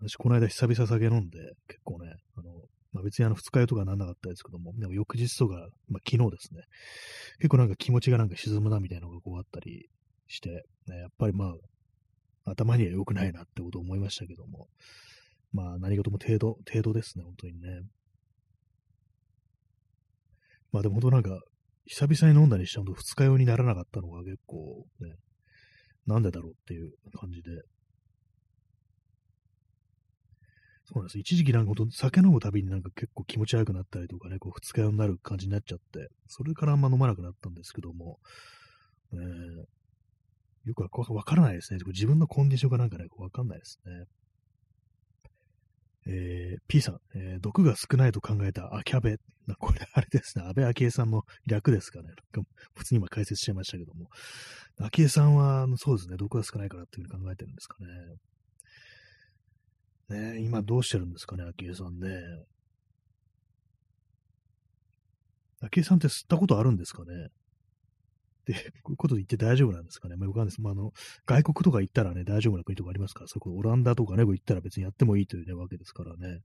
[0.02, 2.52] 私、この間久々酒飲んで、結構ね、あの、
[2.92, 5.56] まあ、別にあの二日酔いとかなんなかったですけども、でも翌日とか、
[5.88, 6.62] まあ、昨日ですね、
[7.38, 9.88] 結構なんか気持ちがなんか沈むなみたいなのがこうあったり
[10.28, 11.54] して、ね、やっぱりま
[12.46, 14.68] あ、頭には良くないなってことを思いましたけども、
[15.54, 17.82] まあ何事も程度、程度ですね、本当にね。
[20.72, 21.40] まあでも本当なんか、
[21.86, 25.16] 久々に飲んだにしても二日酔いにならなかったのが結構ね、
[26.06, 27.50] なんでだろうっていう感じで、
[30.92, 31.20] そうなんです。
[31.20, 38.18] 一時期なんか酒飲むたびになんか結構気持ち悪くなったりとかね、こう二日酔いになる感じになっちゃって、それからあんま飲まなくなったんですけども、
[39.14, 39.20] えー、
[40.68, 40.82] よく
[41.14, 41.80] わからないですね。
[41.86, 44.06] 自分のコンディションがなんかね、わかんないですね。
[46.08, 49.18] えー、P さん、えー、毒が少ないと考えたアキャベ。
[49.60, 52.08] これあれですね、安倍昭恵さんの略ですかね。
[52.08, 54.10] なんか普通に今解説しちゃいましたけども。
[54.80, 57.88] 昭恵さんは、そうですね、毒が少ないからっていうふうに考えてるんですかね。
[60.10, 62.10] ね今どうしてるんですかね、昭恵さんね。
[65.62, 67.12] 昭恵さんって吸ったことあるんですかね？
[68.42, 70.16] って、こういうこと言って大丈夫なんですかね？
[70.16, 70.62] まあ、わかんないです。
[70.62, 70.92] まあ、あの、
[71.26, 76.40] 外国とか行ったらね、大丈夫な国とかありますから、そこオランダとかね、行ったら別にやってもいいというね、わけですからね。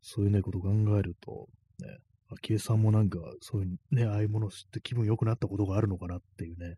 [0.00, 1.48] そういうね、ことを考えると、
[1.80, 1.98] ね、
[2.28, 6.76] 昭恵さんもなんか、そういうね、ああいうものを吸って気分良くなったことがあるのかなっていうね、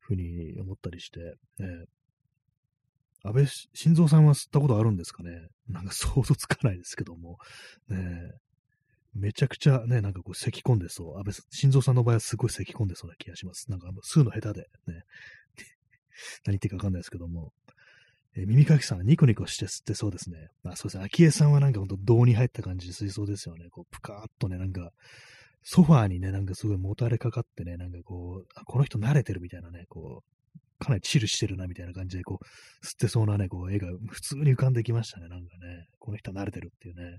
[0.00, 1.20] ふうに思ったりして、
[1.58, 1.84] ね、
[3.22, 5.48] 安倍晋三さんは吸ったことあるんですかね？
[5.68, 7.38] なんか想像つかないですけども、
[7.88, 7.98] ね
[9.12, 11.18] めちゃくちゃね、なんかこう咳込んでそう。
[11.18, 13.68] 安倍晋三さんの場合はすごい咳込んでそうな気がします。
[13.70, 15.02] なんか吸うの下手でね。
[16.46, 17.52] 何言ってかわかんないですけども。
[18.36, 20.50] え、耳かきさんはニコニコして吸ってそうですね。
[20.62, 21.04] まあそうですね。
[21.04, 23.68] 昭恵さんはなんかほんと胴に入った感じで吸いそうですよね。
[23.70, 24.92] こう、ぷかーっとね、なんか、
[25.64, 30.39] ソファーにね、なんかすごいもたれかかってね、なんかこう、この人慣れてるみたいなね、こう、
[30.80, 32.44] かなりチルしてるなみたいな感じで、こう、
[32.84, 35.86] 吸ってそうなね、こう、絵が普通に浮かんできましたね、なんかね。
[35.98, 37.18] この人慣れてるっていうね。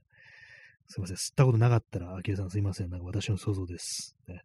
[0.87, 4.17] すいません、吸ったことなかったら、アキエさんすいません、なんか私の想像です。
[4.27, 4.41] ね、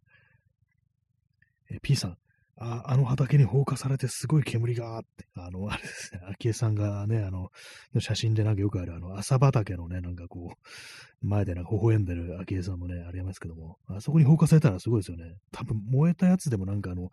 [1.70, 2.16] え P さん、
[2.58, 7.50] ああの畑に放火されてすごい煙があって、あの、あれですね、昭恵さんがね、あの、
[7.94, 15.34] の写真でなんかよくある、あの、朝畑のね、なんかこう、前でなんか微笑んでる昭恵さんもね、ありますけども、あそこに放火されたらすごいですよね。
[15.52, 17.10] 多分燃えたやつでもなんかあの、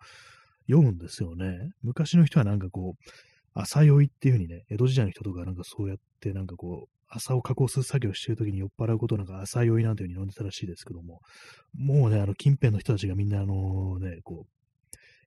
[0.68, 1.72] 読むんですよね。
[1.82, 3.12] 昔の人はなんかこう、
[3.54, 11.22] 朝酔いっていう風にね、江戸時代の人とかなんかそうやってなんかこう、朝を加工する作業してるときに酔っ払うことなんか朝酔いなんていう風に飲んでたらしいですけども、
[11.76, 14.54] もうね、あの近辺の人たちがみんなあのね、こう、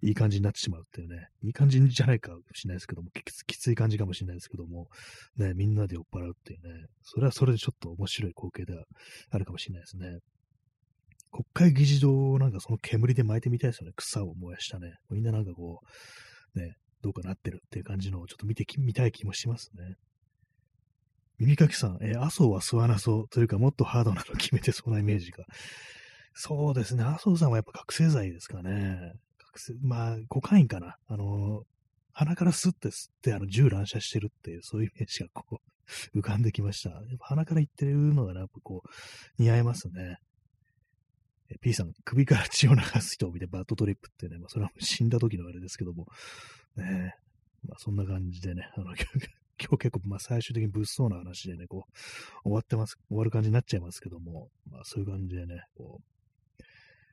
[0.03, 3.11] いい感じになってしまうっていうね、いい感じじゃないかもしれないですけども、
[3.47, 4.89] きつい感じかもしれないですけども、
[5.37, 8.85] ね、みんなで酔っ払うっていうね、それはそれでちょっと面白い光景では
[9.31, 10.19] あるかもしれないですね。
[11.37, 13.93] 国会議事堂をなんかその煙で巻いてみたいですよね。
[13.97, 14.95] 草を燃やしたね。
[15.11, 15.81] みんななんかこ
[16.55, 19.97] う、ね、どうかなってるっていう感じのをちょっと見てみたい気もしますね。
[21.39, 25.45] 耳かきさん、えー、麻生は吸わなそうというか、もっとハードなの決めてそうなイメージが。
[26.33, 27.05] そうですね。
[27.05, 29.13] 麻生さんはやっぱ覚醒剤ですかね。
[29.39, 30.97] 覚醒、まあ、コカインかな。
[31.07, 31.65] あの、
[32.13, 35.57] 鼻から吸って吸って、あの、銃乱射してるっていう、そういうイメージがこう、
[36.19, 36.91] 浮かんできました。
[36.91, 40.19] やっぱ鼻から言ってるのが、ね、やっぱこう、似合いますね。
[41.61, 46.07] P さん、首から血を流す人を見てバッドトリップってね、まあ、それは死んだ時のあれですけども、
[46.77, 47.15] ね、
[47.67, 48.95] まあ、そんな感じでね、あの、
[49.59, 51.93] 今日結構、まあ、最終的に物騒な話でね、こう、
[52.43, 56.17] 終わってます、終わる感じになっちゃいますけども、まあ、そういう感じでね、こう、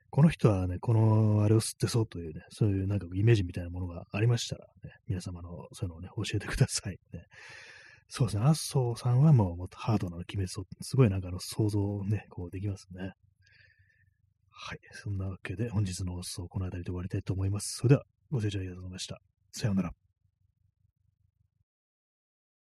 [0.10, 7.00] この人はね、このあれを吸ってそうというね、そういうなんかイメージみたいなものがありましたら、ね、皆様のそういうのをね、教えてください。
[7.14, 7.26] ね、
[8.10, 10.66] そうですね、麻生さんはもうもっとハードなの決めそう。
[10.82, 13.14] すごいなんかあの想像をね、こうできますね。
[14.54, 14.80] はい。
[14.92, 17.78] そんなわけで本日の放送この辺りで終わりたいと思います。
[17.78, 19.20] それではご清聴ありがとうございました。
[19.52, 20.03] さようなら。